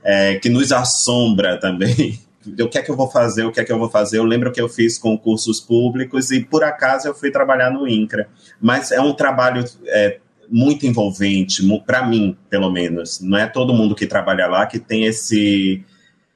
[0.03, 2.19] É, que nos assombra também.
[2.62, 3.43] O que é que eu vou fazer?
[3.43, 4.19] O que é que eu vou fazer?
[4.19, 8.29] Eu lembro que eu fiz concursos públicos e por acaso eu fui trabalhar no INCRA.
[8.62, 13.19] Mas é um trabalho é, muito envolvente, para mim, pelo menos.
[13.19, 15.83] Não é todo mundo que trabalha lá que tem esse.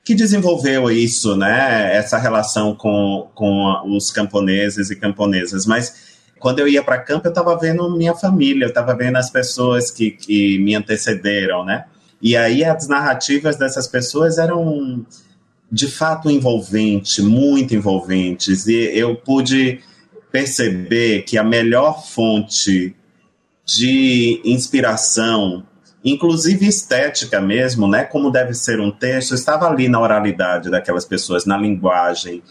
[0.04, 1.96] que desenvolveu isso, né?
[1.96, 5.66] Essa relação com, com os camponeses e camponesas.
[5.66, 9.30] Mas quando eu ia para campo, eu estava vendo minha família, eu estava vendo as
[9.30, 11.86] pessoas que, que me antecederam, né?
[12.22, 15.06] E aí as narrativas dessas pessoas eram
[15.72, 18.68] de fato envolventes, muito envolventes.
[18.68, 19.80] E eu pude
[20.32, 22.96] perceber que a melhor fonte
[23.66, 25.66] de inspiração,
[26.04, 28.04] inclusive estética mesmo, né?
[28.04, 32.44] Como deve ser um texto, estava ali na oralidade daquelas pessoas, na linguagem.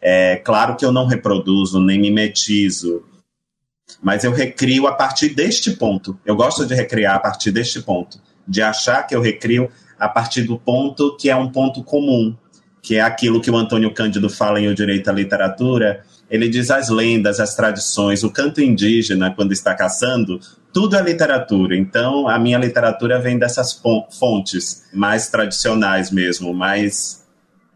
[0.00, 3.02] É claro que eu não reproduzo nem mimetizo,
[4.02, 6.18] mas eu recrio a partir deste ponto.
[6.24, 10.42] Eu gosto de recriar a partir deste ponto, de achar que eu recrio a partir
[10.42, 12.36] do ponto que é um ponto comum,
[12.82, 16.70] que é aquilo que o Antônio Cândido fala em O Direito à Literatura, ele diz
[16.70, 20.40] as lendas, as tradições, o canto indígena, quando está caçando,
[20.72, 21.76] tudo é literatura.
[21.76, 23.80] Então, a minha literatura vem dessas
[24.18, 27.24] fontes mais tradicionais mesmo, mais,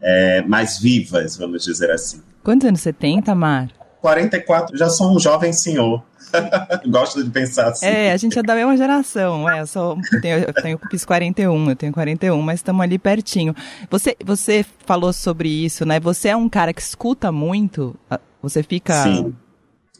[0.01, 2.21] é, mais vivas, vamos dizer assim.
[2.43, 3.69] Quantos anos você tem, Tamar?
[4.01, 6.03] 44, já sou um jovem senhor.
[6.87, 7.85] Gosto de pensar assim.
[7.85, 9.49] É, a gente é da mesma geração.
[9.49, 12.97] É, eu, sou, eu tenho, eu tenho fiz 41, eu tenho 41, mas estamos ali
[12.97, 13.55] pertinho.
[13.89, 15.99] Você, você falou sobre isso, né?
[15.99, 17.95] Você é um cara que escuta muito
[18.41, 19.03] você fica.
[19.03, 19.35] Sim.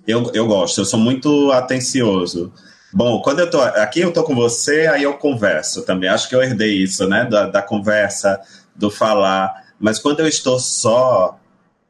[0.08, 2.52] Eu, eu gosto, eu sou muito atencioso.
[2.92, 6.10] Bom, quando eu tô aqui, eu tô com você, aí eu converso também.
[6.10, 7.24] Acho que eu herdei isso, né?
[7.26, 8.42] Da, da conversa,
[8.76, 9.64] do falar.
[9.80, 11.40] Mas quando eu estou só,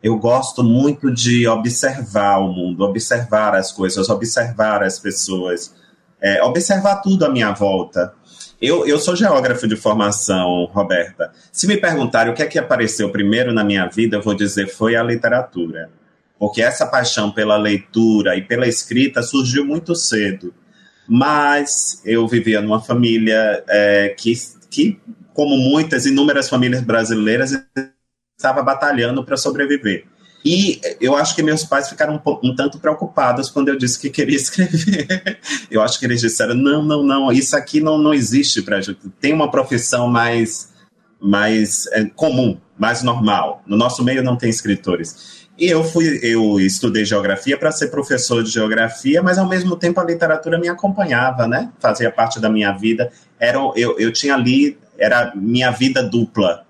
[0.03, 5.73] eu gosto muito de observar o mundo, observar as coisas, observar as pessoas,
[6.21, 8.13] é, observar tudo à minha volta.
[8.61, 11.31] Eu, eu sou geógrafo de formação, Roberta.
[11.51, 14.67] Se me perguntarem o que é que apareceu primeiro na minha vida, eu vou dizer
[14.67, 15.89] foi a literatura
[16.41, 20.51] porque essa paixão pela leitura e pela escrita surgiu muito cedo.
[21.07, 24.33] Mas eu vivia numa família é, que,
[24.67, 24.99] que,
[25.35, 27.51] como muitas, inúmeras famílias brasileiras,
[28.41, 30.05] estava batalhando para sobreviver.
[30.43, 34.09] E eu acho que meus pais ficaram um, um, tanto preocupados quando eu disse que
[34.09, 35.39] queria escrever.
[35.69, 38.99] eu acho que eles disseram: não, não, não, isso aqui não, não existe para gente.
[39.19, 40.69] Tem uma profissão mais,
[41.21, 43.61] mais é, comum, mais normal.
[43.67, 45.41] No nosso meio não tem escritores.
[45.59, 49.99] E eu fui, eu estudei geografia para ser professor de geografia, mas ao mesmo tempo
[49.99, 51.71] a literatura me acompanhava, né?
[51.79, 53.11] Fazia parte da minha vida.
[53.39, 56.65] Era, eu, eu tinha ali, era minha vida dupla.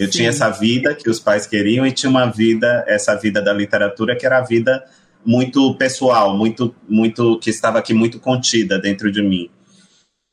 [0.00, 0.18] Eu Sim.
[0.18, 4.16] tinha essa vida que os pais queriam e tinha uma vida, essa vida da literatura
[4.16, 4.84] que era a vida
[5.24, 9.50] muito pessoal, muito, muito que estava aqui muito contida dentro de mim.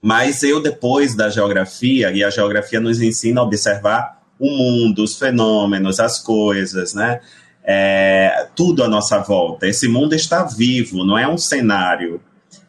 [0.02, 5.18] Mas eu depois da geografia e a geografia nos ensina a observar o mundo, os
[5.18, 7.20] fenômenos, as coisas, né?
[7.68, 9.68] é, tudo à nossa volta.
[9.68, 12.22] Esse mundo está vivo, não é um cenário.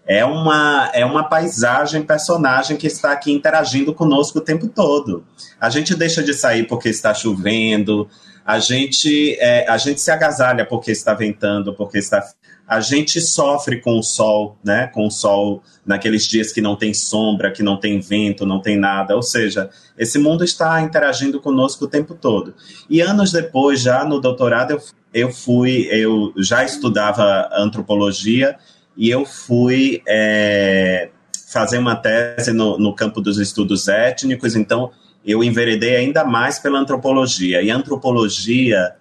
[0.09, 5.23] É uma, é uma paisagem, personagem que está aqui interagindo conosco o tempo todo.
[5.61, 8.09] A gente deixa de sair porque está chovendo,
[8.49, 12.27] a gente, é, a gente se agasalha porque está ventando, porque está.
[12.67, 14.87] a gente sofre com o sol, né?
[14.87, 18.79] Com o sol naqueles dias que não tem sombra, que não tem vento, não tem
[18.79, 19.15] nada.
[19.15, 22.55] Ou seja, esse mundo está interagindo conosco o tempo todo.
[22.89, 24.81] E anos depois, já no doutorado, eu,
[25.13, 28.57] eu fui, eu já estudava antropologia
[28.99, 31.09] e eu fui é,
[31.47, 34.57] fazer uma tese no, no campo dos estudos étnicos.
[34.57, 34.91] Então,
[35.25, 37.63] eu enveredei ainda mais pela antropologia.
[37.63, 38.97] E a antropologia,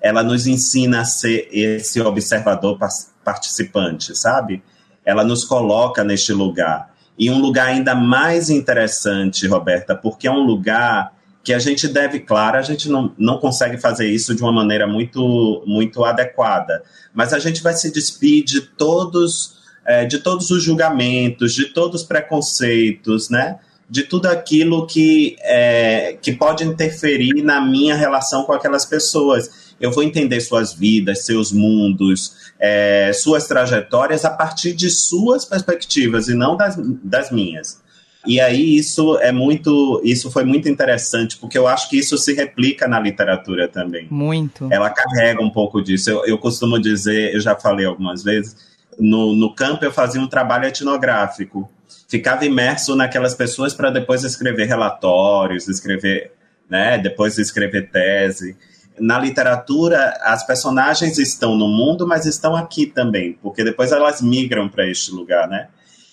[0.00, 2.78] ela nos ensina a ser esse observador
[3.22, 4.62] participante, sabe?
[5.04, 6.90] Ela nos coloca neste lugar.
[7.18, 11.12] E um lugar ainda mais interessante, Roberta, porque é um lugar
[11.44, 14.86] que a gente deve, claro, a gente não, não consegue fazer isso de uma maneira
[14.86, 16.82] muito, muito adequada,
[17.12, 22.02] mas a gente vai se despir de todos, é, de todos os julgamentos, de todos
[22.02, 23.58] os preconceitos, né?
[23.92, 29.74] de tudo aquilo que, é, que pode interferir na minha relação com aquelas pessoas.
[29.78, 36.26] Eu vou entender suas vidas, seus mundos, é, suas trajetórias a partir de suas perspectivas
[36.28, 36.74] e não das,
[37.04, 37.81] das minhas.
[38.26, 42.32] E aí isso é muito, isso foi muito interessante, porque eu acho que isso se
[42.34, 44.06] replica na literatura também.
[44.10, 44.68] Muito.
[44.72, 46.08] Ela carrega um pouco disso.
[46.08, 48.56] Eu, eu costumo dizer, eu já falei algumas vezes,
[48.98, 51.68] no, no campo eu fazia um trabalho etnográfico
[52.12, 56.32] ficava imerso naquelas pessoas para depois escrever relatórios, escrever,
[56.68, 58.54] né, depois escrever tese.
[58.98, 64.68] Na literatura, as personagens estão no mundo, mas estão aqui também, porque depois elas migram
[64.68, 65.68] para este lugar, né?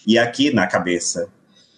[0.07, 1.27] E aqui na cabeça.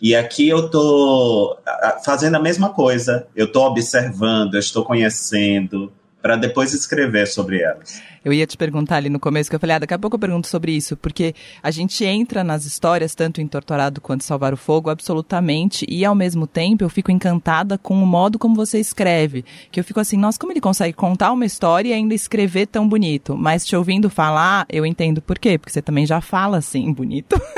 [0.02, 1.58] E aqui eu estou
[2.04, 3.28] fazendo a mesma coisa.
[3.36, 5.92] Eu estou observando, eu estou conhecendo,
[6.22, 8.02] para depois escrever sobre elas.
[8.24, 10.20] Eu ia te perguntar ali no começo, que eu falei, ah, daqui a pouco eu
[10.20, 11.34] pergunto sobre isso, porque
[11.64, 16.14] a gente entra nas histórias, tanto em Torturado quanto Salvar o Fogo, absolutamente, e ao
[16.14, 20.18] mesmo tempo eu fico encantada com o modo como você escreve, que eu fico assim,
[20.18, 23.36] nossa, como ele consegue contar uma história e ainda escrever tão bonito?
[23.36, 27.42] Mas te ouvindo falar, eu entendo por quê, porque você também já fala assim, bonito.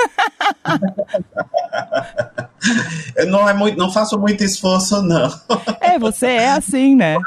[3.16, 5.30] eu não, é muito, não faço muito esforço, não.
[5.82, 7.18] É, você é assim, né?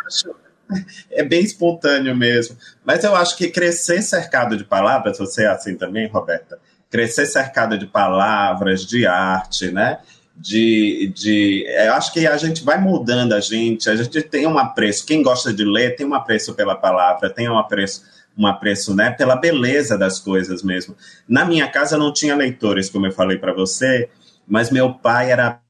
[1.10, 2.56] É bem espontâneo mesmo.
[2.84, 6.58] Mas eu acho que crescer cercado de palavras, você é assim também, Roberta?
[6.90, 9.98] Crescer cercado de palavras, de arte, né?
[10.36, 14.58] De, de, eu acho que a gente vai mudando a gente, a gente tem um
[14.58, 15.06] apreço.
[15.06, 18.02] Quem gosta de ler tem um apreço pela palavra, tem um apreço,
[18.36, 20.94] um apreço, né, pela beleza das coisas mesmo.
[21.28, 24.08] Na minha casa não tinha leitores, como eu falei para você,
[24.46, 25.60] mas meu pai era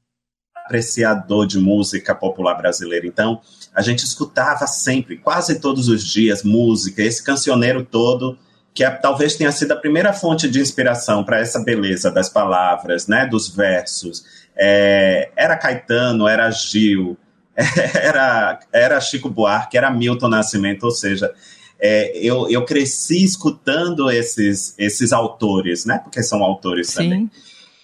[0.65, 3.07] apreciador de música popular brasileira.
[3.07, 3.39] Então,
[3.73, 8.37] a gente escutava sempre, quase todos os dias, música, esse cancioneiro todo,
[8.73, 13.07] que é, talvez tenha sido a primeira fonte de inspiração para essa beleza das palavras,
[13.07, 14.23] né, dos versos.
[14.55, 17.17] É, era Caetano, era Gil,
[17.95, 21.33] era, era Chico Buarque, era Milton Nascimento, ou seja,
[21.79, 25.99] é, eu, eu cresci escutando esses, esses autores, né?
[25.99, 26.95] Porque são autores Sim.
[26.95, 27.31] também.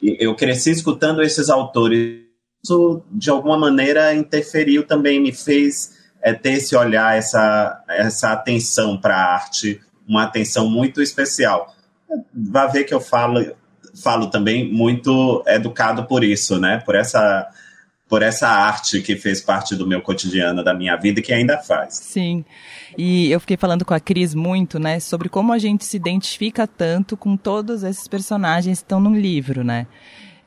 [0.02, 2.24] Eu cresci escutando esses autores
[2.64, 8.98] isso de alguma maneira interferiu também, me fez é, ter esse olhar, essa, essa atenção
[8.98, 11.76] para a arte, uma atenção muito especial.
[12.34, 13.54] Vai ver que eu falo,
[14.02, 16.82] falo também muito educado por isso, né?
[16.86, 17.50] Por essa
[18.14, 21.58] por essa arte que fez parte do meu cotidiano, da minha vida e que ainda
[21.58, 21.96] faz.
[21.96, 22.46] Sim.
[22.96, 26.68] E eu fiquei falando com a Cris muito, né, sobre como a gente se identifica
[26.68, 29.88] tanto com todos esses personagens que estão no livro, né?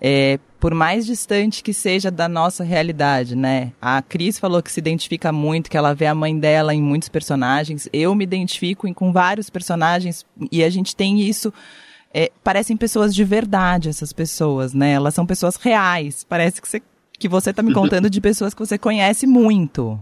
[0.00, 3.72] é, por mais distante que seja da nossa realidade, né?
[3.82, 7.08] A Cris falou que se identifica muito, que ela vê a mãe dela em muitos
[7.08, 7.88] personagens.
[7.92, 11.52] Eu me identifico em, com vários personagens e a gente tem isso.
[12.14, 14.92] É, parecem pessoas de verdade, essas pessoas, né?
[14.92, 16.24] Elas são pessoas reais.
[16.28, 16.80] Parece que você,
[17.18, 19.98] que você tá me contando de pessoas que você conhece muito.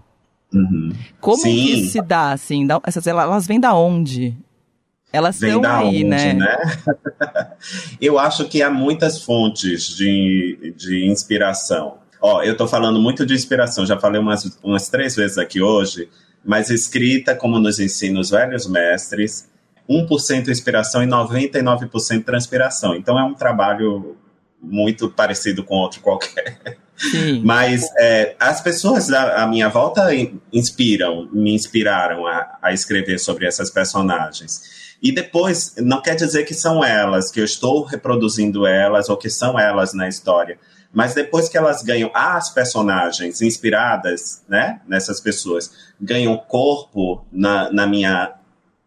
[0.53, 0.93] Uhum.
[1.21, 1.55] Como Sim.
[1.55, 2.67] isso se dá, assim?
[2.87, 4.37] essas, elas vêm da onde?
[5.13, 6.33] Elas Vem estão aí, onde, né?
[6.35, 6.57] né?
[8.01, 11.99] eu acho que há muitas fontes de, de inspiração.
[12.21, 16.09] Ó, eu estou falando muito de inspiração, já falei umas, umas três vezes aqui hoje,
[16.45, 19.49] mas escrita, como nos ensinam os velhos mestres,
[19.89, 22.97] 1% inspiração e 99% transpiração.
[22.97, 24.17] Então é um trabalho
[24.61, 26.59] muito parecido com outro qualquer.
[27.43, 30.11] Mas é, as pessoas à minha volta
[30.53, 34.85] inspiram, me inspiraram a, a escrever sobre essas personagens.
[35.03, 39.29] E depois, não quer dizer que são elas, que eu estou reproduzindo elas ou que
[39.29, 40.59] são elas na história.
[40.93, 47.87] Mas depois que elas ganham as personagens inspiradas, né, nessas pessoas, ganham corpo na, na
[47.87, 48.33] minha,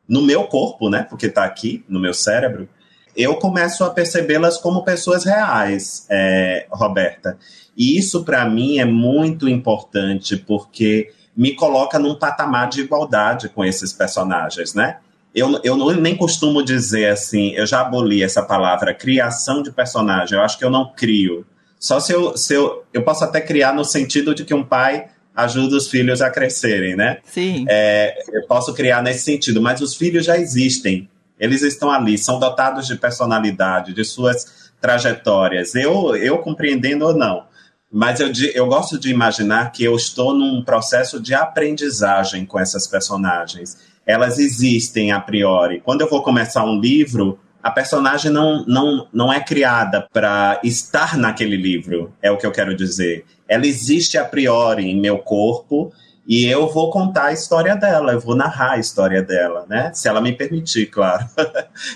[0.08, 2.68] no meu corpo, né, porque está aqui no meu cérebro,
[3.16, 7.38] eu começo a percebê-las como pessoas reais, é, Roberta.
[7.78, 13.64] E isso para mim é muito importante porque me coloca num patamar de igualdade com
[13.64, 14.98] esses personagens, né?
[15.38, 20.36] eu, eu não, nem costumo dizer assim, eu já aboli essa palavra, criação de personagem.
[20.36, 21.46] Eu acho que eu não crio.
[21.80, 25.10] Só se eu, se eu, eu posso até criar no sentido de que um pai
[25.36, 27.20] ajuda os filhos a crescerem, né?
[27.24, 27.66] Sim.
[27.70, 31.08] É, eu posso criar nesse sentido, mas os filhos já existem.
[31.40, 35.76] Eles estão ali, são dotados de personalidade, de suas trajetórias.
[35.76, 37.44] Eu, eu compreendendo ou não.
[37.92, 42.86] Mas eu, eu gosto de imaginar que eu estou num processo de aprendizagem com essas
[42.86, 43.78] personagens.
[44.06, 45.82] Elas existem a priori.
[45.82, 51.18] Quando eu vou começar um livro, a personagem não, não, não é criada para estar
[51.18, 53.26] naquele livro, é o que eu quero dizer.
[53.48, 55.92] Ela existe a priori em meu corpo
[56.28, 59.92] e eu vou contar a história dela, eu vou narrar a história dela, né?
[59.94, 61.26] Se ela me permitir, claro.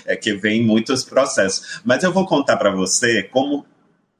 [0.06, 1.80] é que vem muitos processos.
[1.84, 3.66] Mas eu vou contar para você como.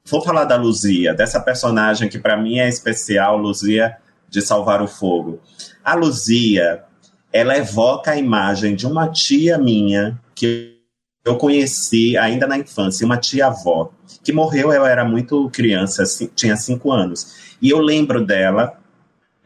[0.05, 3.95] Vou falar da Luzia, dessa personagem que para mim é especial, Luzia
[4.27, 5.39] de Salvar o Fogo.
[5.81, 6.83] A Luzia,
[7.31, 10.77] ela evoca a imagem de uma tia minha que
[11.23, 13.91] eu conheci ainda na infância, uma tia-avó,
[14.21, 16.03] que morreu, eu era muito criança,
[16.35, 17.55] tinha cinco anos.
[17.61, 18.77] E eu lembro dela,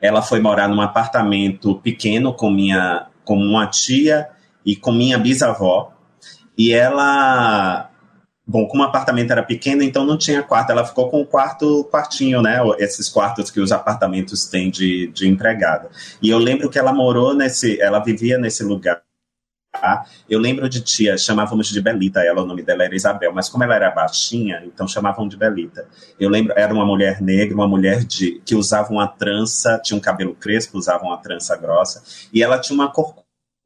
[0.01, 4.27] ela foi morar num apartamento pequeno com minha com uma tia
[4.65, 5.93] e com minha bisavó.
[6.57, 7.91] E ela
[8.49, 10.71] Bom, como o apartamento era pequeno, então não tinha quarto.
[10.71, 12.59] Ela ficou com o quarto, quartinho, né?
[12.79, 15.89] Esses quartos que os apartamentos têm de, de empregada.
[16.21, 19.01] E eu lembro que ela morou nesse, ela vivia nesse lugar?
[20.29, 23.63] Eu lembro de tia, chamávamos de Belita, ela, o nome dela era Isabel, mas como
[23.63, 25.87] ela era baixinha, então chamavam de Belita.
[26.19, 30.01] Eu lembro, era uma mulher negra, uma mulher de que usava uma trança, tinha um
[30.01, 32.01] cabelo crespo, usava uma trança grossa,
[32.33, 32.91] e ela tinha uma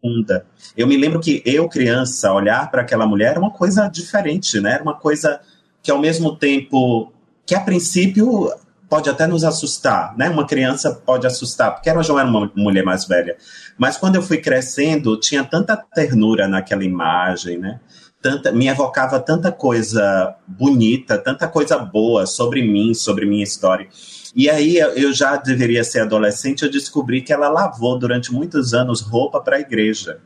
[0.02, 0.46] corcunda.
[0.76, 4.74] Eu me lembro que eu, criança, olhar para aquela mulher era uma coisa diferente, né?
[4.74, 5.40] Era uma coisa
[5.84, 7.14] que ao mesmo tempo
[7.46, 8.52] que a princípio
[8.90, 10.30] pode até nos assustar, né?
[10.30, 13.38] Uma criança pode assustar, porque ela já era uma mulher mais velha.
[13.78, 17.80] Mas quando eu fui crescendo, tinha tanta ternura naquela imagem, né?
[18.22, 23.88] Tanta, me evocava tanta coisa bonita, tanta coisa boa sobre mim, sobre minha história.
[24.36, 29.02] E aí eu já deveria ser adolescente, eu descobri que ela lavou durante muitos anos
[29.02, 30.20] roupa para a igreja.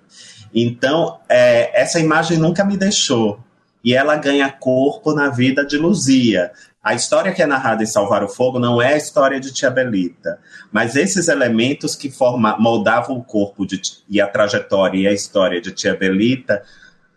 [0.53, 3.39] Então, é, essa imagem nunca me deixou.
[3.83, 6.51] E ela ganha corpo na vida de Luzia.
[6.85, 9.71] A história que é narrada em Salvar o Fogo não é a história de Tia
[9.71, 10.39] Belita,
[10.71, 15.59] mas esses elementos que forma, moldavam o corpo de, e a trajetória e a história
[15.59, 16.61] de Tia Belita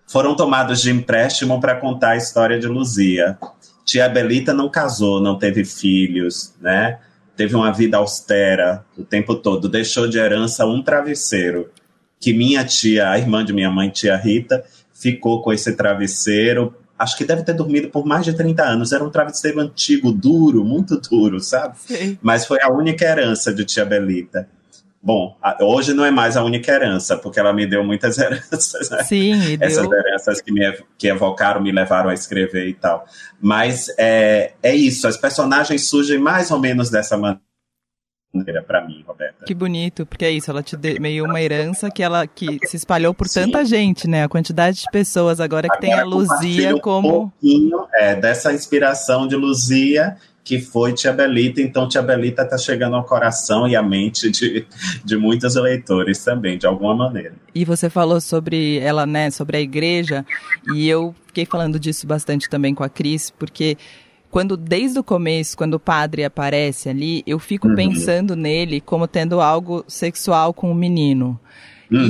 [0.06, 3.38] foram tomados de empréstimo para contar a história de Luzia.
[3.88, 6.98] Tia Belita não casou, não teve filhos, né?
[7.34, 11.70] Teve uma vida austera o tempo todo, deixou de herança um travesseiro
[12.20, 14.62] que minha tia, a irmã de minha mãe, tia Rita,
[14.92, 18.92] ficou com esse travesseiro acho que deve ter dormido por mais de 30 anos.
[18.92, 21.78] Era um travesseiro antigo, duro, muito duro, sabe?
[21.78, 22.18] Sim.
[22.20, 24.48] Mas foi a única herança de tia Belita.
[25.00, 28.90] Bom, hoje não é mais a única herança, porque ela me deu muitas heranças.
[28.90, 29.04] Né?
[29.04, 29.66] Sim, deu...
[29.66, 30.60] Essas heranças que me
[30.98, 33.06] que evocaram, me levaram a escrever e tal.
[33.40, 37.40] Mas é, é isso, as personagens surgem mais ou menos dessa maneira
[38.66, 39.44] para mim, Roberta.
[39.46, 42.76] Que bonito, porque é isso, ela te deu meio uma herança que ela que se
[42.76, 43.42] espalhou por Sim.
[43.42, 44.24] tanta gente, né?
[44.24, 48.52] A quantidade de pessoas agora que agora tem a Luzia como um pouquinho é, dessa
[48.52, 50.16] inspiração de Luzia
[50.48, 54.66] que foi Tia Belita, então Tia Belita está chegando ao coração e à mente de,
[55.04, 57.34] de muitos leitores também, de alguma maneira.
[57.54, 60.24] E você falou sobre ela, né, sobre a igreja,
[60.74, 63.76] e eu fiquei falando disso bastante também com a Cris, porque
[64.30, 67.74] quando desde o começo, quando o padre aparece ali, eu fico uhum.
[67.74, 71.38] pensando nele como tendo algo sexual com o menino.
[71.92, 72.00] Uhum.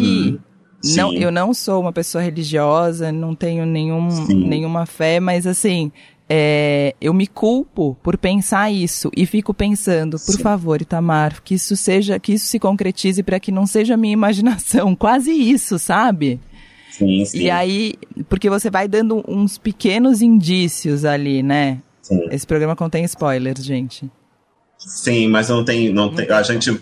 [0.85, 5.91] E não, eu não sou uma pessoa religiosa, não tenho nenhum, nenhuma fé, mas assim,
[6.29, 10.43] é, eu me culpo por pensar isso e fico pensando, por sim.
[10.43, 14.95] favor, Itamar, que isso seja, que isso se concretize para que não seja minha imaginação,
[14.97, 16.39] quase isso, sabe?
[16.91, 17.39] Sim, sim.
[17.39, 17.95] E aí,
[18.29, 21.79] porque você vai dando uns pequenos indícios ali, né?
[22.03, 22.27] Sim.
[22.31, 24.11] Esse programa contém spoilers, gente.
[24.79, 26.31] Sim, mas não tem, não tem.
[26.31, 26.81] A gente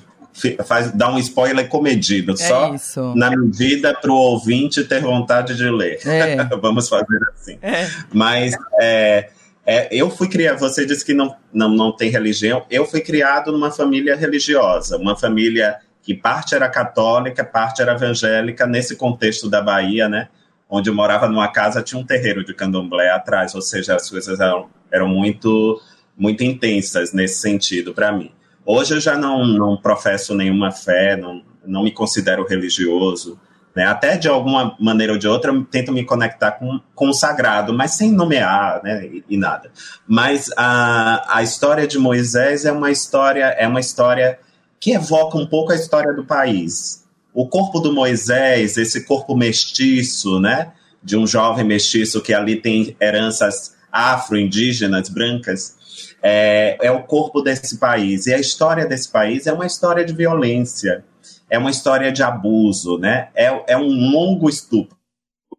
[0.64, 3.14] faz, dá um spoiler comedido, é só isso.
[3.14, 5.98] na medida para o ouvinte ter vontade de ler.
[6.06, 6.44] É.
[6.60, 7.58] Vamos fazer assim.
[7.62, 7.88] É.
[8.12, 9.30] Mas é,
[9.66, 13.50] é, eu fui criado, você disse que não, não, não tem religião, eu fui criado
[13.50, 19.60] numa família religiosa, uma família que parte era católica, parte era evangélica, nesse contexto da
[19.60, 20.28] Bahia, né?
[20.70, 24.38] Onde eu morava numa casa, tinha um terreiro de candomblé atrás, ou seja, as coisas
[24.38, 25.80] eram eram muito,
[26.16, 28.30] muito intensas nesse sentido para mim.
[28.64, 33.38] Hoje eu já não, não professo nenhuma fé, não, não me considero religioso.
[33.76, 33.84] Né?
[33.84, 37.74] Até de alguma maneira ou de outra, eu tento me conectar com, com o sagrado,
[37.74, 39.04] mas sem nomear né?
[39.04, 39.70] e, e nada.
[40.08, 44.38] Mas a, a história de Moisés é uma história, é uma história
[44.80, 47.04] que evoca um pouco a história do país.
[47.34, 50.72] o corpo do Moisés, esse corpo mestiço, né?
[51.02, 55.76] De um jovem mestiço que ali tem heranças afro-indígenas, brancas,
[56.22, 58.26] é, é o corpo desse país.
[58.26, 61.04] E a história desse país é uma história de violência,
[61.48, 63.28] é uma história de abuso, né?
[63.34, 64.96] É, é um longo estupro.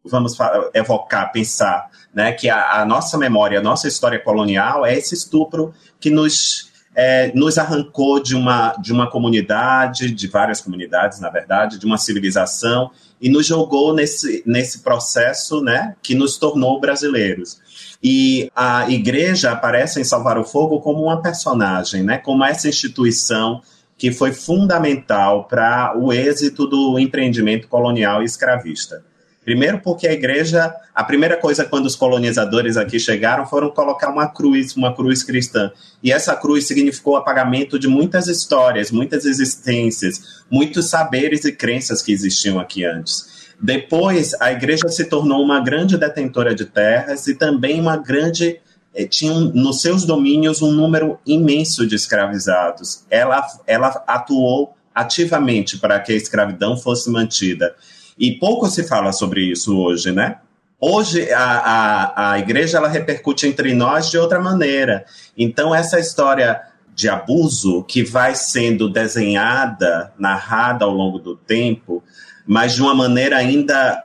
[0.05, 0.37] Vamos
[0.73, 2.31] evocar, pensar, né?
[2.31, 6.67] Que a, a nossa memória, a nossa história colonial é esse estupro que nos
[6.97, 11.99] é, nos arrancou de uma, de uma comunidade, de várias comunidades, na verdade, de uma
[11.99, 12.89] civilização,
[13.21, 17.59] e nos jogou nesse, nesse processo né, que nos tornou brasileiros.
[18.01, 23.61] E a igreja aparece em Salvar o Fogo como uma personagem, né, como essa instituição
[23.97, 29.03] que foi fundamental para o êxito do empreendimento colonial e escravista.
[29.47, 34.27] Primeiro, porque a igreja, a primeira coisa quando os colonizadores aqui chegaram foram colocar uma
[34.27, 35.71] cruz, uma cruz cristã.
[36.03, 42.01] E essa cruz significou o apagamento de muitas histórias, muitas existências, muitos saberes e crenças
[42.01, 43.47] que existiam aqui antes.
[43.59, 48.59] Depois, a igreja se tornou uma grande detentora de terras e também uma grande
[48.97, 53.05] eh, tinha nos seus domínios um número imenso de escravizados.
[53.11, 57.75] Ela, ela atuou ativamente para que a escravidão fosse mantida.
[58.17, 60.37] E pouco se fala sobre isso hoje, né?
[60.81, 65.05] Hoje a, a, a igreja ela repercute entre nós de outra maneira.
[65.37, 66.59] Então essa história
[66.95, 72.03] de abuso que vai sendo desenhada, narrada ao longo do tempo,
[72.45, 74.03] mas de uma maneira ainda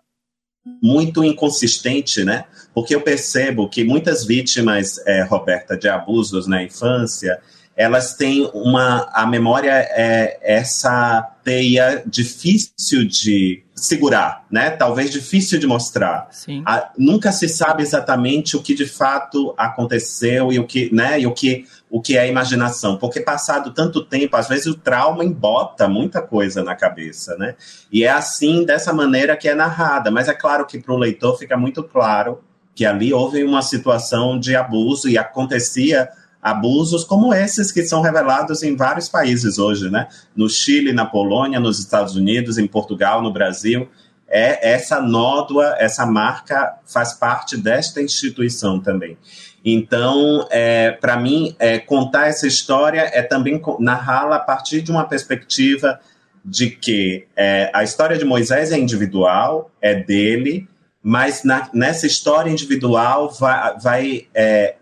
[0.82, 2.44] muito inconsistente, né?
[2.74, 7.40] Porque eu percebo que muitas vítimas, é, Roberta, de abusos na infância,
[7.76, 14.70] elas têm uma a memória é essa teia difícil de segurar, né?
[14.70, 16.28] Talvez difícil de mostrar.
[16.64, 21.20] A, nunca se sabe exatamente o que de fato aconteceu e o que, né?
[21.20, 25.22] E o que o que é imaginação, porque passado tanto tempo, às vezes o trauma
[25.22, 27.54] embota muita coisa na cabeça, né?
[27.92, 30.10] E é assim dessa maneira que é narrada.
[30.10, 32.40] Mas é claro que para o leitor fica muito claro
[32.74, 36.08] que ali houve uma situação de abuso e acontecia
[36.42, 40.08] abusos como esses que são revelados em vários países hoje, né?
[40.34, 43.88] No Chile, na Polônia, nos Estados Unidos, em Portugal, no Brasil.
[44.28, 49.16] É essa nódoa, essa marca faz parte desta instituição também.
[49.64, 55.04] Então, é, para mim, é, contar essa história é também narrá-la a partir de uma
[55.04, 56.00] perspectiva
[56.44, 60.66] de que é, a história de Moisés é individual, é dele,
[61.00, 64.74] mas na, nessa história individual vai, vai é,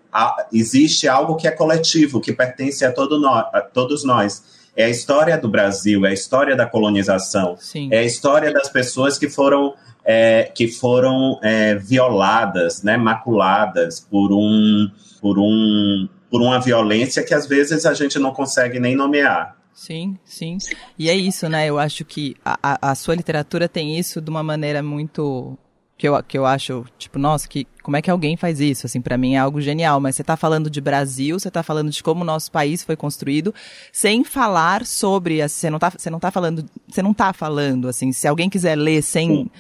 [0.53, 4.43] existe algo que é coletivo, que pertence a, todo no, a todos nós.
[4.77, 7.89] É a história do Brasil, é a história da colonização, Sim.
[7.93, 14.33] é a história das pessoas que foram, é, que foram é, violadas, né, maculadas por,
[14.33, 14.89] um,
[15.21, 19.57] por, um, por uma violência que às vezes a gente não consegue nem nomear.
[19.75, 20.59] Sim, sim.
[20.99, 21.67] E é isso, né?
[21.67, 25.57] Eu acho que a, a sua literatura tem isso de uma maneira muito
[26.01, 28.87] que eu, que eu acho, tipo, nossa, que, como é que alguém faz isso?
[28.87, 30.01] Assim, para mim é algo genial.
[30.01, 32.97] Mas você está falando de Brasil, você está falando de como o nosso país foi
[32.97, 33.55] construído,
[33.93, 37.87] sem falar sobre, assim, você não tá, você não tá falando, você não tá falando,
[37.87, 39.51] assim, se alguém quiser ler sem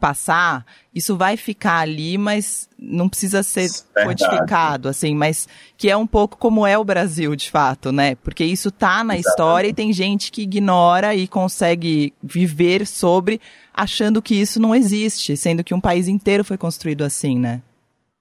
[0.00, 4.06] passar, isso vai ficar ali, mas não precisa ser Verdade.
[4.06, 5.46] codificado, assim, mas
[5.76, 8.16] que é um pouco como é o Brasil, de fato, né?
[8.16, 9.28] Porque isso tá na Exatamente.
[9.28, 13.40] história e tem gente que ignora e consegue viver sobre
[13.72, 17.62] achando que isso não existe, sendo que um país inteiro foi construído assim, né?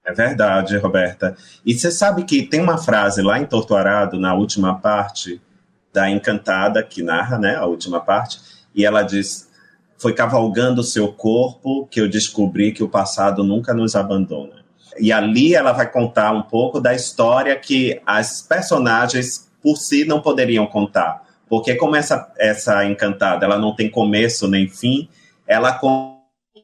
[0.05, 1.36] É verdade, Roberta.
[1.65, 5.41] E você sabe que tem uma frase lá em Torturado, na última parte
[5.93, 8.39] da Encantada, que narra, né, a última parte,
[8.73, 9.48] e ela diz:
[9.99, 14.63] foi cavalgando o seu corpo que eu descobri que o passado nunca nos abandona.
[14.97, 20.21] E ali ela vai contar um pouco da história que as personagens por si não
[20.21, 21.23] poderiam contar.
[21.49, 25.09] Porque como essa, essa encantada ela não tem começo nem fim,
[25.45, 26.17] ela conta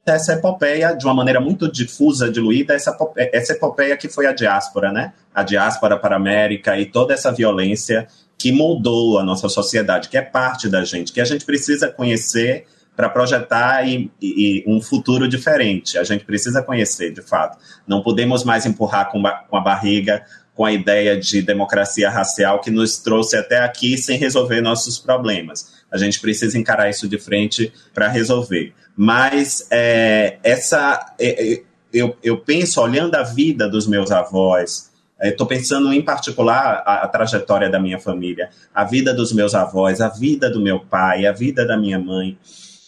[0.06, 4.92] essa epopeia de uma maneira muito difusa, diluída, essa, essa epopeia que foi a diáspora,
[4.92, 5.14] né?
[5.34, 8.08] A diáspora para a América e toda essa violência
[8.38, 12.68] que moldou a nossa sociedade, que é parte da gente, que a gente precisa conhecer
[12.96, 15.98] para projetar e, e, um futuro diferente.
[15.98, 17.58] A gente precisa conhecer, de fato.
[17.88, 20.24] Não podemos mais empurrar com, com a barriga
[20.56, 25.74] com a ideia de democracia racial que nos trouxe até aqui sem resolver nossos problemas.
[25.92, 28.74] A gente precisa encarar isso de frente para resolver.
[28.96, 31.62] Mas é, essa, é, é,
[31.94, 37.04] eu, eu penso, olhando a vida dos meus avós, Estou é, pensando em particular a,
[37.04, 41.26] a, trajetória da minha família, a vida dos meus avós, a vida do meu pai,
[41.26, 42.38] a vida da minha mãe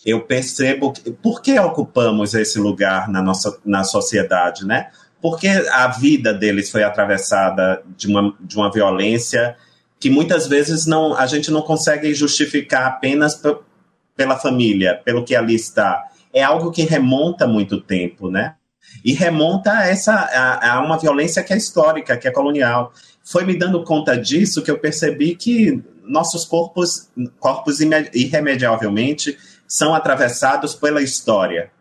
[0.07, 4.87] eu percebo que, por que ocupamos esse lugar na nossa na sociedade, né?
[5.21, 9.57] Porque a vida deles foi atravessada de uma, de uma violência
[9.99, 13.41] que muitas vezes não a gente não consegue justificar apenas
[14.15, 18.55] pela família, pelo que ali está, é algo que remonta muito tempo, né?
[19.03, 22.93] E remonta a, essa, a, a uma violência que é histórica, que é colonial.
[23.25, 29.37] Foi me dando conta disso que eu percebi que nossos corpos, corpos irremediavelmente
[29.67, 31.71] são atravessados pela história.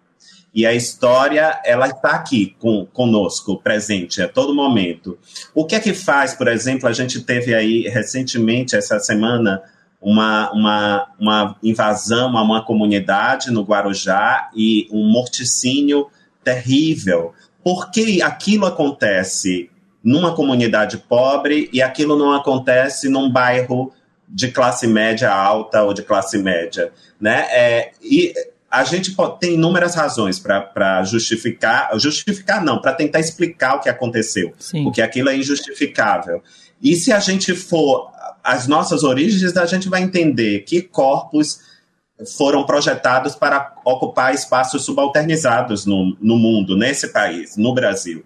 [0.55, 5.19] E a história, ela está aqui com, conosco, presente a todo momento.
[5.55, 9.63] O que é que faz, por exemplo, a gente teve aí recentemente, essa semana,
[10.01, 16.07] uma, uma, uma invasão a uma comunidade no Guarujá e um morticínio
[16.43, 17.35] terrível.
[17.63, 19.69] Por que aquilo acontece
[20.03, 23.93] numa comunidade pobre e aquilo não acontece num bairro
[24.29, 27.47] de classe média alta ou de classe média, né?
[27.51, 28.33] É, e
[28.71, 33.89] a gente pode, tem inúmeras razões para justificar, justificar não, para tentar explicar o que
[33.89, 34.85] aconteceu, Sim.
[34.85, 36.43] porque aquilo é injustificável.
[36.83, 38.11] E se a gente for
[38.43, 41.61] as nossas origens, a gente vai entender que corpos
[42.37, 48.25] foram projetados para ocupar espaços subalternizados no, no mundo, nesse país, no Brasil.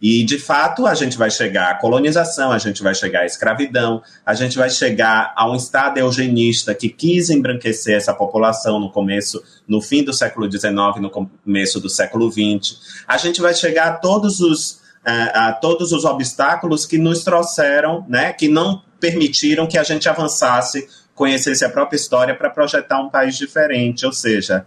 [0.00, 4.02] E, de fato, a gente vai chegar à colonização, a gente vai chegar à escravidão,
[4.24, 9.42] a gente vai chegar a um Estado eugenista que quis embranquecer essa população no começo,
[9.66, 13.04] no fim do século XIX, no começo do século XX.
[13.08, 18.04] A gente vai chegar a todos os, a, a todos os obstáculos que nos trouxeram,
[18.06, 23.08] né, que não permitiram que a gente avançasse, conhecesse a própria história para projetar um
[23.08, 24.04] país diferente.
[24.04, 24.66] Ou seja,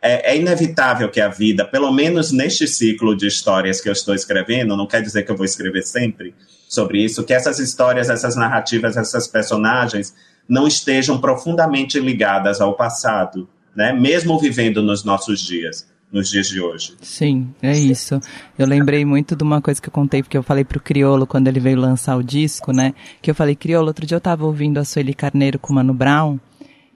[0.00, 4.14] é, é, inevitável que a vida, pelo menos neste ciclo de histórias que eu estou
[4.14, 6.34] escrevendo, não quer dizer que eu vou escrever sempre
[6.68, 10.14] sobre isso, que essas histórias, essas narrativas, essas personagens
[10.48, 13.92] não estejam profundamente ligadas ao passado, né?
[13.92, 15.86] mesmo vivendo nos nossos dias.
[16.10, 16.94] Nos dias de hoje.
[17.02, 18.18] Sim, é isso.
[18.58, 21.48] Eu lembrei muito de uma coisa que eu contei, porque eu falei pro Criolo quando
[21.48, 22.94] ele veio lançar o disco, né?
[23.20, 25.92] Que eu falei, Criolo, outro dia eu tava ouvindo a Sueli Carneiro com o Mano
[25.92, 26.38] Brown,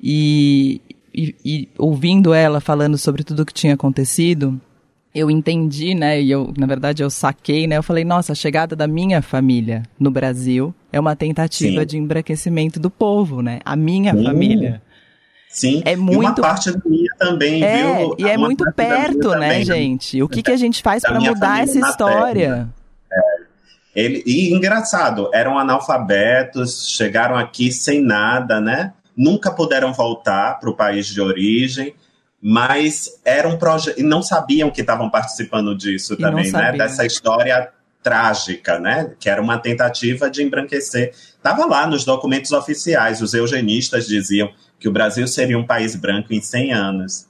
[0.03, 0.81] e,
[1.15, 4.61] e, e ouvindo ela falando sobre tudo o que tinha acontecido,
[5.15, 6.21] eu entendi, né?
[6.21, 7.77] E eu, na verdade, eu saquei, né?
[7.77, 11.87] Eu falei, nossa, a chegada da minha família no Brasil é uma tentativa Sim.
[11.87, 13.61] de embranquecimento do povo, né?
[13.65, 14.25] A minha Sim.
[14.25, 14.83] família.
[15.49, 16.15] Sim, é muito...
[16.15, 18.17] e uma parte da minha também, é, viu?
[18.19, 19.65] E é muito perto, né, também.
[19.67, 20.23] gente?
[20.23, 22.71] O que, que a gente faz para mudar essa história?
[23.13, 23.43] É.
[23.95, 28.95] Ele, e engraçado, eram analfabetos, chegaram aqui sem nada, né?
[29.17, 31.95] Nunca puderam voltar para o país de origem,
[32.41, 36.73] mas era um projeto e não sabiam que estavam participando disso e também, né?
[36.73, 37.71] Dessa história
[38.03, 39.13] trágica, né?
[39.21, 41.13] Que era uma tentativa de embranquecer.
[41.37, 46.33] Estava lá nos documentos oficiais, os eugenistas diziam que o Brasil seria um país branco
[46.35, 47.29] em 100 anos.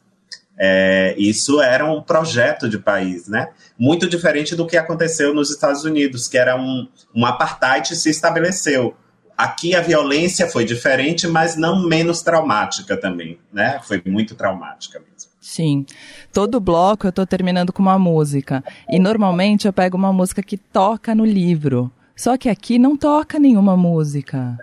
[0.59, 3.49] É, isso era um projeto de país, né?
[3.79, 8.97] Muito diferente do que aconteceu nos Estados Unidos, que era um, um apartheid se estabeleceu.
[9.43, 13.81] Aqui a violência foi diferente, mas não menos traumática também, né?
[13.83, 15.33] Foi muito traumática mesmo.
[15.41, 15.85] Sim.
[16.33, 18.63] Todo bloco eu estou terminando com uma música.
[18.89, 21.91] E normalmente eu pego uma música que toca no livro.
[22.15, 24.57] Só que aqui não toca nenhuma música.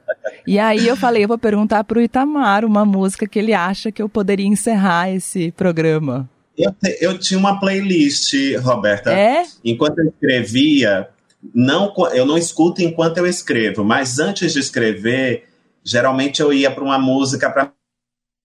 [0.47, 3.91] E aí eu falei, eu vou perguntar para o Itamar uma música que ele acha
[3.91, 6.29] que eu poderia encerrar esse programa.
[6.57, 9.11] Eu, te, eu tinha uma playlist, Roberta.
[9.11, 9.43] É?
[9.61, 11.09] Enquanto eu escrevia,
[11.53, 15.47] não, eu não escuto enquanto eu escrevo, mas antes de escrever,
[15.83, 17.71] geralmente eu ia para uma música para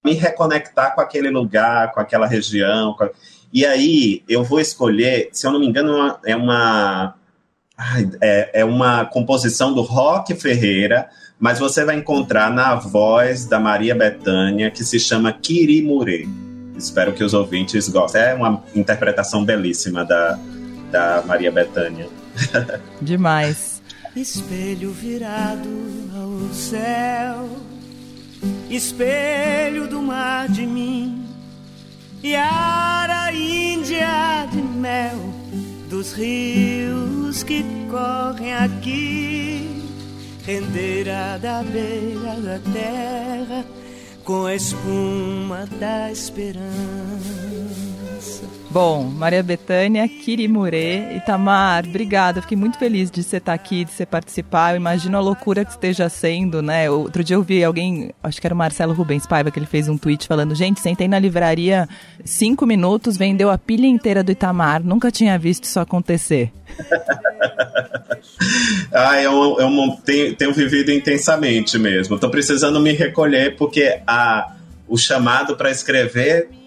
[0.05, 2.95] me reconectar com aquele lugar, com aquela região.
[2.95, 3.09] Com...
[3.53, 7.15] E aí eu vou escolher, se eu não me engano, é uma
[8.21, 13.95] é, é uma composição do Rock Ferreira, mas você vai encontrar na voz da Maria
[13.95, 16.29] Bethânia, que se chama Kirimure.
[16.77, 18.23] Espero que os ouvintes gostem.
[18.23, 20.39] É uma interpretação belíssima da,
[20.95, 22.09] da Maria Bethânia.
[23.03, 23.83] Demais.
[24.15, 25.69] Espelho virado
[26.17, 27.49] ao céu,
[28.71, 31.27] espelho do mar de mim,
[32.23, 35.19] e a índia de mel
[35.91, 39.83] dos rios que correm aqui,
[40.47, 43.65] rendeira da beira da terra
[44.23, 48.04] com a espuma da esperança.
[48.71, 52.43] Bom, Maria Bethânia, Kirimure, Itamar, obrigada.
[52.43, 54.73] Fiquei muito feliz de você estar aqui, de você participar.
[54.73, 56.91] Eu imagino a loucura que esteja sendo, né?
[56.91, 59.89] Outro dia eu vi alguém, acho que era o Marcelo Rubens Paiva, que ele fez
[59.89, 61.89] um tweet falando: gente, sentei na livraria
[62.25, 64.83] cinco minutos, vendeu a pilha inteira do Itamar.
[64.83, 66.51] Nunca tinha visto isso acontecer.
[68.93, 69.71] ah, eu, eu
[70.05, 72.17] tenho, tenho vivido intensamente mesmo.
[72.17, 74.57] Estou precisando me recolher porque a,
[74.89, 76.64] o chamado para escrever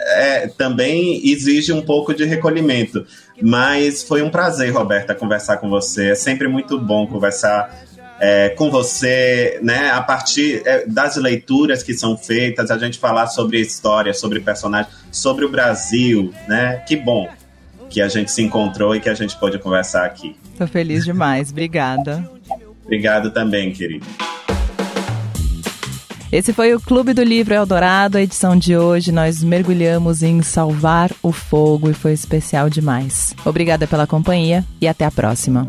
[0.00, 3.06] é, também exige um pouco de recolhimento.
[3.40, 6.10] Mas foi um prazer, Roberta, conversar com você.
[6.10, 7.84] É sempre muito bom conversar
[8.20, 9.90] é, com você, né?
[9.90, 14.94] A partir é, das leituras que são feitas, a gente falar sobre história, sobre personagens,
[15.10, 16.82] sobre o Brasil, né?
[16.86, 17.28] Que bom
[17.88, 20.36] que a gente se encontrou e que a gente pôde conversar aqui.
[20.56, 22.28] Tô feliz demais, obrigada.
[22.84, 24.06] Obrigado também, querido.
[26.32, 29.10] Esse foi o Clube do Livro Eldorado, a edição de hoje.
[29.10, 33.34] Nós mergulhamos em salvar o fogo e foi especial demais.
[33.44, 35.66] Obrigada pela companhia e até a próxima.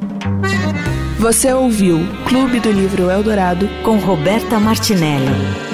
[1.17, 5.70] Você ouviu Clube do Livro Eldorado com Roberta Martinelli.